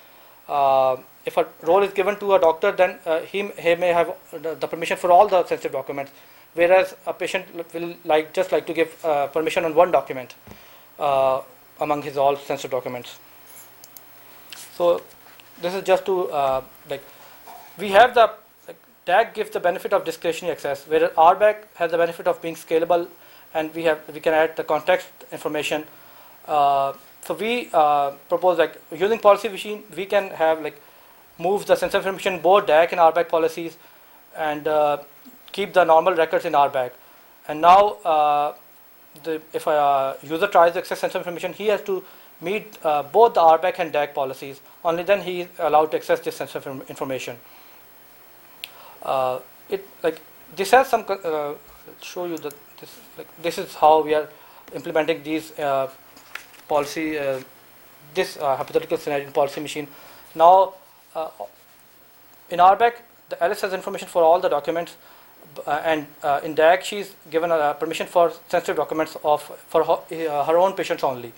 if 1.26 1.36
a 1.36 1.46
role 1.62 1.82
is 1.82 1.92
given 1.92 2.16
to 2.18 2.34
a 2.34 2.38
doctor, 2.38 2.72
then 2.72 2.98
uh, 3.06 3.20
he, 3.20 3.48
he 3.58 3.74
may 3.74 3.88
have 3.88 4.14
the, 4.32 4.66
permission 4.66 4.96
for 4.96 5.10
all 5.10 5.26
the 5.28 5.44
sensitive 5.46 5.72
documents, 5.72 6.12
whereas 6.54 6.94
a 7.06 7.12
patient 7.12 7.46
will 7.72 7.94
like 8.04 8.32
just 8.34 8.52
like 8.52 8.66
to 8.66 8.74
give 8.74 9.04
uh, 9.04 9.26
permission 9.28 9.64
on 9.64 9.74
one 9.74 9.90
document 9.90 10.34
uh, 10.98 11.40
among 11.80 12.02
his 12.02 12.16
all 12.16 12.36
sensitive 12.36 12.70
documents. 12.70 13.18
So 14.76 15.02
this 15.62 15.74
is 15.74 15.82
just 15.82 16.04
to 16.06 16.30
uh, 16.30 16.62
like 16.90 17.02
we 17.78 17.88
have 17.90 18.14
the 18.14 18.30
DAC 19.06 19.34
gives 19.34 19.50
the 19.50 19.60
benefit 19.60 19.92
of 19.92 20.04
discretionary 20.04 20.52
access, 20.52 20.84
whereas 20.86 21.10
RBAC 21.12 21.56
has 21.74 21.90
the 21.90 21.98
benefit 21.98 22.26
of 22.26 22.40
being 22.40 22.54
scalable, 22.54 23.06
and 23.52 23.74
we 23.74 23.84
have 23.84 24.00
we 24.12 24.20
can 24.20 24.32
add 24.32 24.56
the 24.56 24.64
context 24.64 25.08
information. 25.30 25.84
Uh, 26.46 26.92
so 27.22 27.34
we 27.34 27.68
uh, 27.72 28.12
propose 28.28 28.58
like 28.58 28.80
using 28.92 29.18
policy 29.18 29.48
machine, 29.48 29.82
we 29.96 30.06
can 30.06 30.30
have 30.30 30.62
like 30.62 30.80
move 31.38 31.66
the 31.66 31.76
sensitive 31.76 32.06
information 32.06 32.40
both 32.40 32.66
DAC 32.66 32.92
and 32.92 33.00
RBAC 33.00 33.28
policies 33.28 33.76
and 34.36 34.66
uh, 34.66 34.98
keep 35.52 35.72
the 35.72 35.84
normal 35.84 36.14
records 36.14 36.44
in 36.44 36.52
RBAC. 36.52 36.90
And 37.48 37.60
now, 37.60 37.88
uh, 38.04 38.54
the, 39.22 39.40
if 39.52 39.66
a 39.66 40.16
user 40.22 40.46
tries 40.46 40.72
to 40.72 40.78
access 40.78 40.98
sensitive 41.00 41.26
information, 41.26 41.52
he 41.52 41.66
has 41.66 41.82
to 41.82 42.02
meet 42.40 42.78
uh, 42.82 43.02
both 43.02 43.34
the 43.34 43.40
RBAC 43.40 43.78
and 43.78 43.92
DAC 43.92 44.14
policies. 44.14 44.60
Only 44.84 45.02
then 45.02 45.22
he 45.22 45.42
is 45.42 45.48
allowed 45.58 45.90
to 45.92 45.96
access 45.98 46.20
this 46.20 46.36
sensitive 46.36 46.88
information. 46.88 47.36
Uh, 49.04 49.38
it 49.68 49.86
like 50.02 50.20
this 50.56 50.70
has 50.70 50.88
some 50.88 51.04
uh, 51.08 51.54
show 52.00 52.24
you 52.26 52.38
that 52.38 52.54
this 52.80 53.00
like 53.18 53.28
this 53.42 53.58
is 53.58 53.74
how 53.74 54.02
we 54.02 54.14
are 54.14 54.28
implementing 54.74 55.22
these 55.22 55.52
policy 56.68 57.18
this 58.14 58.36
hypothetical 58.36 58.96
scenario 58.96 59.26
in 59.26 59.32
policy 59.32 59.60
machine. 59.60 59.88
Now 60.34 60.74
uh, 61.14 61.28
in 62.50 62.58
RBAC, 62.58 62.94
the 63.28 63.42
Alice 63.42 63.60
has 63.62 63.72
information 63.72 64.08
for 64.08 64.22
all 64.22 64.40
the 64.40 64.48
documents, 64.48 64.96
uh, 65.66 65.82
and 65.84 66.06
uh, 66.22 66.40
in 66.42 66.54
DAC, 66.54 66.82
she's 66.82 67.14
given 67.30 67.50
a 67.50 67.74
permission 67.78 68.06
for 68.06 68.32
sensitive 68.48 68.76
documents 68.76 69.16
of 69.24 69.42
for 69.68 69.84
her, 69.84 70.44
her 70.44 70.56
own 70.56 70.72
patients 70.72 71.04
only. 71.04 71.32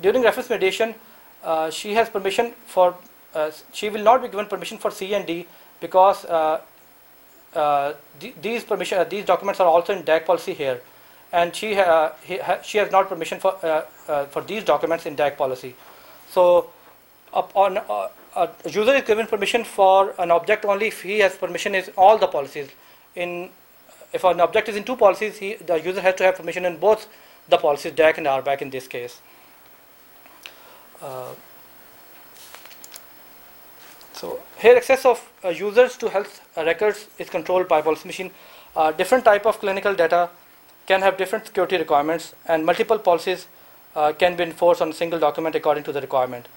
during 0.00 0.22
reference 0.22 0.50
mediation, 0.50 0.94
she 1.70 1.94
has 1.94 2.08
permission 2.08 2.52
for 2.66 2.94
she 3.72 3.88
will 3.88 4.02
not 4.02 4.22
be 4.22 4.28
given 4.28 4.46
permission 4.46 4.78
for 4.78 4.90
C 4.90 5.14
and 5.14 5.26
D 5.26 5.46
because 5.80 6.24
uh, 6.24 6.60
th 8.20 8.34
these 8.42 8.64
permission 8.64 8.98
uh, 8.98 9.04
these 9.04 9.24
documents 9.24 9.60
are 9.60 9.66
also 9.66 9.92
in 9.92 10.02
DAC 10.02 10.24
policy 10.24 10.54
here, 10.54 10.80
and 11.32 11.54
she 11.54 11.74
ha 11.74 12.12
ha 12.46 12.58
she 12.62 12.78
has 12.78 12.90
not 12.90 13.08
permission 13.08 13.40
for 13.40 13.54
uh, 13.62 14.24
for 14.26 14.42
these 14.42 14.64
documents 14.64 15.06
in 15.06 15.16
DAC 15.16 15.36
policy. 15.36 15.74
So, 16.30 16.70
upon 17.32 17.78
a 18.36 18.48
user 18.66 18.94
is 18.94 19.02
given 19.02 19.26
permission 19.26 19.64
for 19.64 20.14
an 20.18 20.30
object 20.30 20.64
only 20.64 20.88
if 20.88 21.02
he 21.02 21.18
has 21.20 21.36
permission 21.36 21.74
in 21.74 21.84
all 21.96 22.18
the 22.18 22.26
policies. 22.26 22.68
In 23.16 23.50
if 24.12 24.24
an 24.24 24.40
object 24.40 24.68
is 24.68 24.76
in 24.76 24.84
two 24.84 24.96
policies, 24.96 25.38
he, 25.38 25.54
the 25.54 25.76
user 25.76 26.00
has 26.00 26.14
to 26.16 26.24
have 26.24 26.36
permission 26.36 26.64
in 26.64 26.78
both 26.78 27.08
the 27.48 27.58
policies, 27.58 27.92
DAC 27.92 28.18
and 28.18 28.26
RBAC 28.26 28.62
in 28.62 28.70
this 28.70 28.86
case. 28.86 29.20
Uh, 31.02 31.34
so 34.18 34.40
here 34.58 34.76
access 34.76 35.04
of 35.04 35.18
uh, 35.44 35.48
users 35.48 35.96
to 35.96 36.08
health 36.08 36.40
records 36.56 37.06
is 37.18 37.30
controlled 37.30 37.68
by 37.68 37.80
policy 37.80 38.08
machine. 38.08 38.30
Uh, 38.74 38.90
different 38.90 39.24
type 39.24 39.46
of 39.46 39.58
clinical 39.60 39.94
data 39.94 40.28
can 40.86 41.02
have 41.02 41.16
different 41.16 41.46
security 41.46 41.76
requirements 41.76 42.34
and 42.46 42.66
multiple 42.66 42.98
policies 42.98 43.46
uh, 43.94 44.12
can 44.12 44.36
be 44.36 44.42
enforced 44.42 44.82
on 44.82 44.88
a 44.88 44.92
single 44.92 45.20
document 45.20 45.54
according 45.54 45.84
to 45.84 45.92
the 45.92 46.00
requirement. 46.00 46.48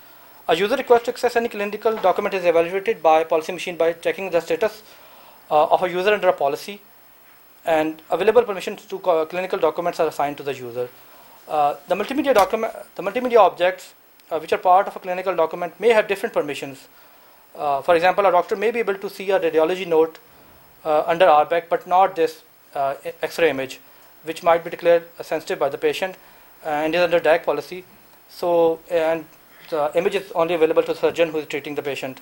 A 0.48 0.56
user 0.56 0.76
request 0.76 1.06
to 1.06 1.12
access 1.12 1.36
any 1.36 1.50
clinical 1.50 1.96
document 1.98 2.34
is 2.34 2.46
evaluated 2.46 3.04
by 3.04 3.24
policy 3.24 3.52
machine 3.52 3.78
by 3.78 3.94
checking 3.94 4.32
the 4.32 4.40
status 4.40 4.82
uh, 5.52 5.66
of 5.66 5.84
a 5.84 5.90
user 5.90 6.14
under 6.14 6.30
a 6.30 6.34
policy 6.34 6.82
and 7.66 8.02
available 8.10 8.42
permissions 8.42 8.86
to 8.86 8.98
clinical 9.30 9.60
documents 9.60 10.00
are 10.00 10.08
assigned 10.08 10.38
to 10.38 10.44
the 10.44 10.54
user. 10.54 10.90
Uh, 11.48 11.76
the 11.88 11.96
multimedia 11.96 12.34
document, 12.34 12.74
the 12.96 13.04
multimedia 13.04 13.38
objects 13.38 13.94
uh, 14.32 14.40
which 14.40 14.52
are 14.52 14.58
part 14.58 14.88
of 14.88 14.96
a 14.96 15.00
clinical 15.00 15.36
document 15.36 15.80
may 15.80 15.90
have 15.90 16.08
different 16.08 16.34
permissions. 16.34 16.88
Uh, 17.56 17.82
for 17.82 17.96
example, 17.96 18.26
a 18.26 18.32
doctor 18.32 18.56
may 18.56 18.72
be 18.72 18.80
able 18.80 18.96
to 18.96 19.10
see 19.10 19.30
a 19.32 19.40
radiology 19.40 19.86
note 19.86 20.20
uh, 20.86 21.04
under 21.06 21.26
RBAC, 21.26 21.70
but 21.70 21.86
not 21.86 22.16
this 22.16 22.44
uh, 22.76 22.96
X-ray 23.22 23.50
image, 23.50 23.80
which 24.24 24.44
might 24.44 24.64
be 24.64 24.70
declared 24.70 25.04
sensitive 25.22 25.60
by 25.60 25.70
the 25.70 25.78
patient 25.78 26.16
and 26.64 26.96
is 26.96 27.02
under 27.02 27.20
DAC 27.20 27.44
policy. 27.44 27.84
So, 28.30 28.80
and 28.90 29.26
the 29.70 29.92
image 29.96 30.16
is 30.16 30.32
only 30.34 30.54
available 30.54 30.84
to 30.84 30.94
the 30.94 31.00
surgeon 31.00 31.30
who 31.30 31.40
is 31.40 31.48
treating 31.48 31.76
the 31.76 31.82
patient. 31.82 32.20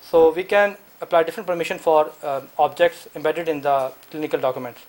So 0.00 0.32
we 0.32 0.44
can 0.44 0.76
apply 1.00 1.24
different 1.24 1.46
permission 1.46 1.78
for 1.78 2.12
uh, 2.22 2.42
objects 2.58 3.08
embedded 3.14 3.48
in 3.48 3.60
the 3.60 3.92
clinical 4.10 4.40
documents. 4.40 4.80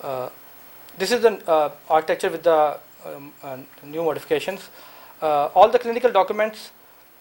Uh, 0.00 0.28
this 0.98 1.12
is 1.12 1.22
the 1.22 1.32
uh, 1.48 1.70
architecture 1.88 2.30
with 2.30 2.42
the 2.42 2.78
um, 3.04 3.32
uh, 3.42 3.58
new 3.84 4.02
modifications. 4.02 4.70
Uh, 5.20 5.46
all 5.54 5.68
the 5.68 5.78
clinical 5.78 6.10
documents 6.10 6.70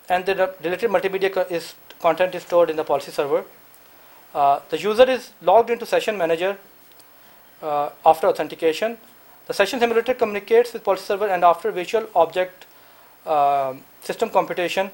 and 0.10 0.26
the 0.26 0.54
related 0.64 0.90
multimedia 0.90 1.52
is 1.52 1.76
content 2.00 2.36
is 2.36 2.44
stored 2.44 2.70
in 2.70 2.76
the 2.76 2.84
policy 2.84 3.12
server. 3.12 3.44
Uh, 4.34 4.60
the 4.70 4.78
user 4.78 5.10
is 5.10 5.32
logged 5.42 5.70
into 5.70 5.86
session 5.86 6.18
manager 6.18 6.58
after 7.62 8.28
authentication. 8.28 8.98
The 9.48 9.54
session 9.54 9.80
simulator 9.80 10.14
communicates 10.14 10.74
with 10.74 10.84
policy 10.84 11.06
server 11.06 11.28
and 11.28 11.44
after 11.44 11.72
virtual 11.72 12.08
object 12.16 12.66
uh, 13.26 13.76
system 14.02 14.30
computation 14.30 14.90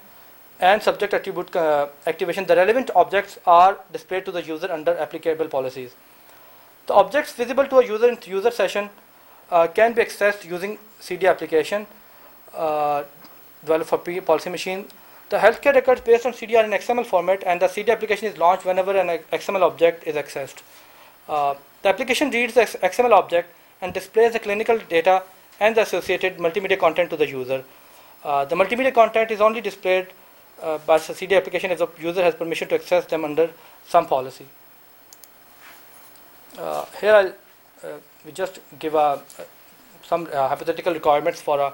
and 0.60 0.82
subject 0.82 1.14
attribute 1.14 1.56
uh, 1.56 1.88
activation, 2.06 2.46
the 2.46 2.56
relevant 2.56 2.90
objects 2.96 3.38
are 3.46 3.78
displayed 3.94 4.26
to 4.26 4.32
the 4.32 4.42
user 4.42 4.72
under 4.72 4.98
applicable 4.98 5.48
policies. 5.48 5.96
The 6.88 6.94
objects 6.94 7.34
visible 7.34 7.68
to 7.68 7.78
a 7.78 7.86
user 7.86 8.10
in 8.10 8.18
user 8.26 8.52
session 8.52 8.90
uh, 9.52 9.68
can 9.68 9.94
be 9.94 10.02
accessed 10.02 10.44
using 10.44 10.80
CD 11.00 11.28
application 11.28 11.86
uh, 12.54 13.04
developed 13.68 13.90
for 13.90 14.22
policy 14.22 14.50
machine. 14.50 14.86
The 15.30 15.38
healthcare 15.38 15.74
records 15.76 16.02
based 16.02 16.26
on 16.26 16.34
CD 16.34 16.56
are 16.56 16.64
in 16.64 16.72
XML 16.72 17.06
format 17.06 17.44
and 17.46 17.62
the 17.62 17.68
CD 17.68 17.92
application 17.92 18.28
is 18.28 18.38
launched 18.38 18.66
whenever 18.66 18.96
an 18.98 19.08
XML 19.32 19.62
object 19.62 20.08
is 20.08 20.16
accessed. 20.16 20.62
Uh, 21.28 21.56
the 21.82 21.90
application 21.90 22.30
reads 22.32 22.54
the 22.54 22.62
XML 22.62 23.12
object 23.12 23.54
and 23.82 23.94
displays 23.94 24.34
the 24.34 24.40
clinical 24.40 24.78
data 24.90 25.24
and 25.60 25.76
the 25.76 25.82
associated 25.82 26.38
multimedia 26.38 26.80
content 26.80 27.10
to 27.10 27.18
the 27.18 27.28
user. 27.28 27.64
Uh, 28.24 28.46
the 28.46 28.56
multimedia 28.56 28.94
content 28.94 29.32
is 29.32 29.42
only 29.42 29.62
displayed 29.62 30.08
uh, 30.62 30.78
by 30.80 30.98
the 30.98 31.14
CD 31.14 31.36
application 31.36 31.72
if 31.72 31.80
the 31.80 31.88
user 32.00 32.24
has 32.24 32.36
permission 32.36 32.68
to 32.70 32.76
access 32.76 33.06
them 33.06 33.26
under 33.26 33.50
some 33.86 34.08
policy. 34.08 34.46
Uh, 36.58 36.86
here 37.02 37.14
I'll 37.14 37.34
uh, 37.84 37.98
we 38.26 38.32
just 38.32 38.60
give 38.80 38.96
a, 38.96 39.22
some 40.04 40.28
uh, 40.34 40.48
hypothetical 40.48 40.94
requirements 40.94 41.42
for 41.42 41.60
a 41.60 41.74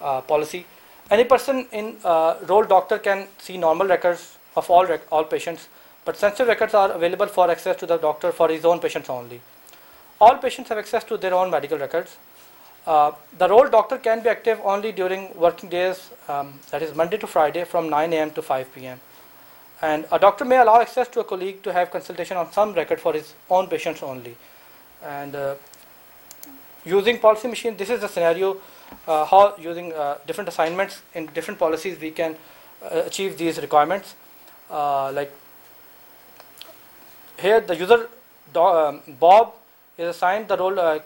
uh, 0.00 0.20
policy. 0.22 0.66
Any 1.10 1.24
person 1.24 1.66
in 1.72 1.96
uh, 2.04 2.36
role 2.46 2.64
doctor 2.64 2.98
can 2.98 3.28
see 3.38 3.58
normal 3.58 3.86
records 3.86 4.38
of 4.56 4.70
all 4.70 4.86
rec- 4.86 5.10
all 5.12 5.24
patients, 5.24 5.68
but 6.04 6.16
sensitive 6.16 6.48
records 6.48 6.74
are 6.74 6.92
available 6.92 7.26
for 7.26 7.50
access 7.50 7.76
to 7.76 7.86
the 7.86 7.98
doctor 7.98 8.32
for 8.32 8.48
his 8.48 8.64
own 8.64 8.80
patients 8.80 9.10
only. 9.10 9.40
All 10.20 10.36
patients 10.38 10.68
have 10.68 10.78
access 10.78 11.04
to 11.04 11.16
their 11.16 11.34
own 11.34 11.50
medical 11.50 11.78
records. 11.78 12.16
Uh, 12.86 13.12
the 13.38 13.48
role 13.48 13.68
doctor 13.68 13.98
can 13.98 14.22
be 14.22 14.28
active 14.28 14.60
only 14.64 14.92
during 14.92 15.34
working 15.36 15.68
days, 15.68 16.10
um, 16.28 16.58
that 16.70 16.82
is 16.82 16.94
Monday 16.94 17.16
to 17.18 17.26
Friday 17.26 17.64
from 17.64 17.88
9 17.90 18.12
a.m. 18.12 18.30
to 18.32 18.42
5 18.42 18.74
p.m. 18.74 19.00
And 19.82 20.06
a 20.12 20.18
doctor 20.18 20.44
may 20.44 20.58
allow 20.58 20.80
access 20.80 21.08
to 21.08 21.20
a 21.20 21.24
colleague 21.24 21.62
to 21.62 21.72
have 21.72 21.90
consultation 21.90 22.36
on 22.36 22.52
some 22.52 22.72
record 22.74 23.00
for 23.00 23.12
his 23.12 23.34
own 23.50 23.66
patients 23.66 24.02
only. 24.02 24.36
And 25.02 25.34
uh, 25.34 25.54
using 26.84 27.18
policy 27.18 27.48
machine, 27.48 27.76
this 27.76 27.90
is 27.90 28.00
the 28.00 28.08
scenario 28.08 28.58
uh, 29.06 29.24
how 29.24 29.54
using 29.58 29.92
uh, 29.92 30.18
different 30.26 30.48
assignments 30.48 31.02
in 31.14 31.26
different 31.26 31.58
policies 31.58 31.98
we 32.00 32.10
can 32.10 32.36
uh, 32.82 33.02
achieve 33.06 33.38
these 33.38 33.60
requirements. 33.60 34.14
Uh, 34.70 35.12
like 35.12 35.32
here, 37.38 37.60
the 37.60 37.76
user 37.76 38.08
do, 38.52 38.60
um, 38.60 39.00
Bob 39.20 39.54
is 39.98 40.08
assigned 40.08 40.48
the 40.48 40.56
role. 40.56 40.78
Uh, 40.78 40.98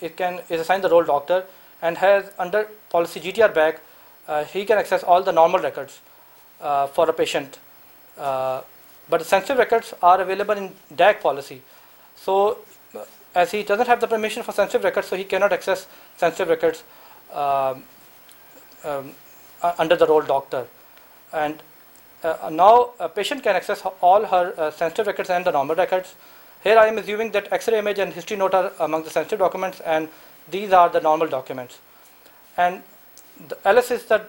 it 0.00 0.16
can 0.16 0.40
is 0.48 0.60
assigned 0.60 0.84
the 0.84 0.88
role 0.88 1.04
doctor 1.04 1.44
and 1.82 1.98
has 1.98 2.30
under 2.38 2.68
policy 2.90 3.20
GTRBAC. 3.20 3.78
He 4.48 4.64
can 4.64 4.78
access 4.78 5.02
all 5.02 5.22
the 5.22 5.32
normal 5.32 5.60
records 5.60 6.00
for 6.58 7.08
a 7.08 7.12
patient, 7.12 7.58
but 8.16 9.26
sensitive 9.26 9.58
records 9.58 9.92
are 10.02 10.20
available 10.20 10.54
in 10.54 10.72
DAC 10.94 11.20
policy. 11.20 11.60
So, 12.16 12.58
as 13.34 13.50
he 13.50 13.62
doesn't 13.62 13.86
have 13.86 14.00
the 14.00 14.06
permission 14.06 14.42
for 14.42 14.52
sensitive 14.52 14.84
records, 14.84 15.08
so 15.08 15.16
he 15.16 15.24
cannot 15.24 15.52
access 15.52 15.86
sensitive 16.16 16.48
records 16.48 16.84
um, 17.34 17.82
um, 18.84 19.12
uh, 19.62 19.74
under 19.78 19.96
the 19.96 20.06
role 20.06 20.22
doctor. 20.22 20.66
And 21.32 21.62
uh, 22.22 22.50
now 22.50 22.90
a 23.00 23.08
patient 23.08 23.42
can 23.42 23.56
access 23.56 23.82
all 24.00 24.24
her 24.24 24.54
uh, 24.56 24.70
sensitive 24.70 25.06
records 25.06 25.30
and 25.30 25.44
the 25.44 25.52
normal 25.52 25.76
records. 25.76 26.14
Here 26.62 26.78
I 26.78 26.86
am 26.86 26.98
assuming 26.98 27.32
that 27.32 27.52
X-ray 27.52 27.78
image 27.78 27.98
and 27.98 28.12
history 28.12 28.36
note 28.36 28.54
are 28.54 28.72
among 28.80 29.04
the 29.04 29.10
sensitive 29.10 29.38
documents, 29.38 29.80
and 29.80 30.08
these 30.50 30.72
are 30.72 30.88
the 30.88 31.00
normal 31.00 31.28
documents. 31.28 31.78
And 32.56 32.82
the 33.48 33.56
is 33.90 34.04
the 34.04 34.22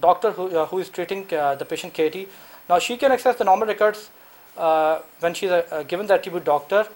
doctor 0.00 0.32
who, 0.32 0.56
uh, 0.56 0.66
who 0.66 0.78
is 0.78 0.88
treating 0.88 1.32
uh, 1.32 1.54
the 1.54 1.64
patient 1.64 1.94
Katie. 1.94 2.28
Now 2.68 2.78
she 2.78 2.96
can 2.96 3.12
access 3.12 3.36
the 3.36 3.44
normal 3.44 3.66
records 3.66 4.10
uh, 4.56 5.00
when 5.20 5.34
she 5.34 5.46
is 5.46 5.52
uh, 5.52 5.84
given 5.86 6.06
the 6.06 6.14
attribute 6.14 6.44
doctor, 6.44 6.86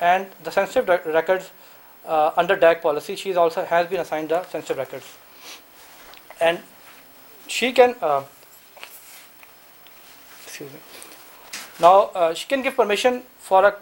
and 0.00 0.26
the 0.44 0.50
sensitive 0.50 0.88
rec- 0.88 1.06
records 1.06 1.50
uh, 2.06 2.32
under 2.36 2.56
DAC 2.56 2.82
policy. 2.82 3.16
She 3.16 3.34
also 3.34 3.64
has 3.64 3.86
been 3.86 4.00
assigned 4.00 4.30
the 4.30 4.44
sensitive 4.44 4.78
records, 4.78 5.06
and 6.40 6.58
she 7.46 7.72
can. 7.72 7.94
Uh, 8.00 8.22
excuse 10.44 10.72
me. 10.72 10.78
Now 11.80 12.10
uh, 12.14 12.34
she 12.34 12.46
can 12.46 12.62
give 12.62 12.76
permission 12.76 13.22
for 13.38 13.64
a, 13.64 13.74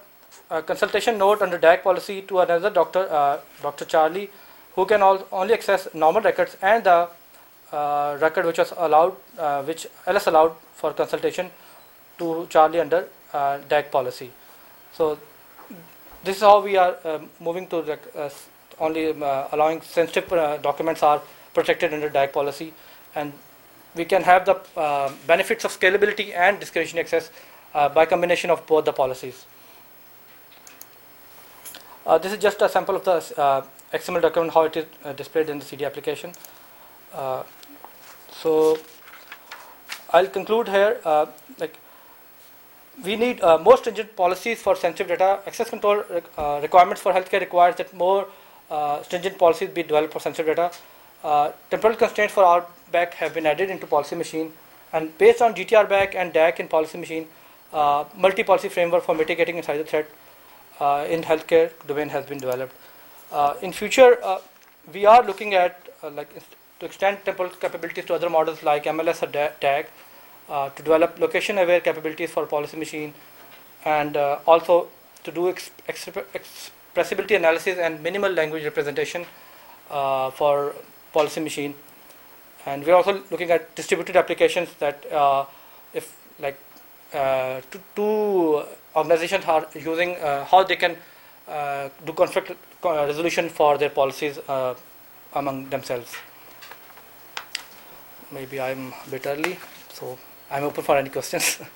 a 0.56 0.62
consultation 0.62 1.18
note 1.18 1.42
under 1.42 1.58
DAC 1.58 1.82
policy 1.82 2.22
to 2.22 2.40
another 2.40 2.70
doctor, 2.70 3.10
uh, 3.10 3.38
Dr. 3.62 3.84
Charlie, 3.84 4.30
who 4.74 4.86
can 4.86 5.02
all, 5.02 5.26
only 5.32 5.54
access 5.54 5.88
normal 5.94 6.22
records 6.22 6.56
and 6.62 6.84
the 6.84 7.08
uh, 7.72 8.16
record 8.20 8.46
which 8.46 8.58
was 8.58 8.72
allowed, 8.76 9.16
uh, 9.38 9.62
which 9.62 9.86
Alice 10.06 10.26
allowed 10.26 10.54
for 10.74 10.92
consultation 10.92 11.50
to 12.18 12.46
Charlie 12.48 12.80
under 12.80 13.08
DAC 13.32 13.90
policy. 13.90 14.30
So 14.92 15.18
this 16.24 16.36
is 16.36 16.42
how 16.42 16.60
we 16.62 16.76
are 16.76 16.96
um, 17.04 17.28
moving 17.40 17.66
to 17.68 17.82
the, 17.82 17.98
uh, 18.16 18.30
only 18.80 19.10
um, 19.10 19.22
uh, 19.22 19.48
allowing 19.52 19.80
sensitive 19.82 20.32
uh, 20.32 20.56
documents 20.58 21.02
are 21.02 21.20
protected 21.54 21.94
under 21.94 22.10
DAC 22.10 22.32
policy, 22.32 22.72
and 23.14 23.32
we 23.94 24.04
can 24.04 24.22
have 24.22 24.44
the 24.44 24.56
uh, 24.76 25.12
benefits 25.26 25.64
of 25.64 25.78
scalability 25.78 26.34
and 26.34 26.60
discretionary 26.60 27.04
access 27.04 27.30
uh, 27.74 27.88
by 27.88 28.06
combination 28.06 28.50
of 28.50 28.66
both 28.66 28.84
the 28.84 28.92
policies. 28.92 29.46
Uh, 32.06 32.16
this 32.16 32.32
is 32.32 32.38
just 32.38 32.62
a 32.62 32.68
sample 32.68 32.96
of 32.96 33.04
the 33.04 33.40
uh, 33.40 33.62
XML 33.92 34.22
document 34.22 34.54
how 34.54 34.62
it 34.62 34.76
is 34.76 34.86
uh, 35.04 35.12
displayed 35.12 35.50
in 35.50 35.58
the 35.58 35.64
CD 35.64 35.84
application. 35.84 36.32
Uh, 37.14 37.42
so 38.30 38.78
I'll 40.10 40.26
conclude 40.26 40.68
here. 40.68 41.00
Uh, 41.04 41.26
like 41.58 41.78
we 43.04 43.16
need 43.16 43.40
uh, 43.40 43.58
more 43.58 43.76
stringent 43.76 44.14
policies 44.16 44.60
for 44.60 44.74
sensitive 44.74 45.08
data. 45.08 45.40
Access 45.46 45.70
control 45.70 46.02
uh, 46.36 46.58
requirements 46.62 47.00
for 47.00 47.12
healthcare 47.12 47.40
requires 47.40 47.76
that 47.76 47.92
more 47.94 48.28
uh, 48.70 49.02
stringent 49.02 49.38
policies 49.38 49.70
be 49.70 49.82
developed 49.82 50.12
for 50.12 50.20
sensitive 50.20 50.56
data. 50.56 50.70
Uh, 51.22 51.50
temporal 51.70 51.96
constraints 51.96 52.34
for 52.34 52.44
RBAC 52.44 53.14
have 53.14 53.34
been 53.34 53.46
added 53.46 53.70
into 53.70 53.86
policy 53.86 54.16
machine, 54.16 54.52
and 54.92 55.16
based 55.18 55.42
on 55.42 55.54
GTRBAC 55.54 56.14
and 56.14 56.32
DAC 56.32 56.60
in 56.60 56.68
policy 56.68 56.98
machine, 56.98 57.26
uh, 57.72 58.04
multi-policy 58.16 58.68
framework 58.68 59.02
for 59.04 59.14
mitigating 59.14 59.56
insider 59.56 59.84
threat 59.84 60.08
uh, 60.80 61.06
in 61.08 61.22
healthcare 61.22 61.70
domain 61.86 62.08
has 62.08 62.24
been 62.24 62.38
developed. 62.38 62.74
In 63.62 63.72
future, 63.72 64.16
we 64.92 65.04
are 65.04 65.22
looking 65.22 65.54
at 65.54 65.88
like 66.14 66.30
to 66.80 66.86
extend 66.86 67.18
temporal 67.24 67.50
capabilities 67.50 68.04
to 68.06 68.14
other 68.14 68.30
models 68.30 68.62
like 68.62 68.84
MLS 68.84 69.22
or 69.22 69.26
DA- 69.26 69.52
DAC, 69.60 69.86
uh, 70.48 70.70
to 70.70 70.82
develop 70.82 71.18
location-aware 71.18 71.80
capabilities 71.80 72.30
for 72.30 72.46
policy 72.46 72.76
machine, 72.76 73.12
and 73.84 74.16
uh, 74.16 74.38
also 74.46 74.88
to 75.24 75.30
do 75.30 75.48
ex- 75.48 75.70
exp- 75.88 76.24
expressibility 76.34 77.36
analysis 77.36 77.78
and 77.78 78.02
minimal 78.02 78.30
language 78.32 78.64
representation 78.64 79.26
uh, 79.90 80.30
for 80.30 80.74
policy 81.12 81.40
machine. 81.40 81.74
And 82.66 82.84
we're 82.84 82.94
also 82.94 83.22
looking 83.30 83.50
at 83.50 83.74
distributed 83.74 84.16
applications 84.16 84.68
that 84.78 85.10
uh, 85.12 85.44
if 85.94 86.16
like 86.38 86.58
uh, 87.14 87.60
two, 87.70 87.80
two 87.96 88.62
organizations 88.94 89.44
are 89.46 89.66
using 89.74 90.16
how 90.16 90.64
they 90.64 90.76
can 90.76 90.96
do 92.04 92.12
conflict 92.12 92.52
resolution 92.84 93.48
for 93.48 93.78
their 93.78 93.88
policies 93.88 94.38
among 95.34 95.68
themselves. 95.70 96.14
Maybe 98.30 98.60
I'm 98.60 98.92
a 99.06 99.10
bit 99.10 99.26
early, 99.26 99.58
so 99.88 100.18
I'm 100.50 100.64
open 100.64 100.82
for 100.84 100.96
any 100.96 101.10
questions. 101.10 101.58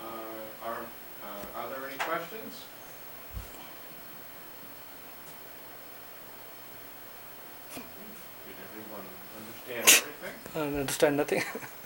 Uh, 0.00 0.66
Are, 0.66 0.78
uh, 0.80 1.60
are 1.60 1.68
there 1.68 1.88
any 1.88 1.98
questions? 1.98 2.64
Did 7.74 7.82
everyone 8.66 9.06
understand 9.36 10.04
everything? 10.54 10.76
I 10.76 10.80
understand 10.80 11.16
nothing. 11.16 11.42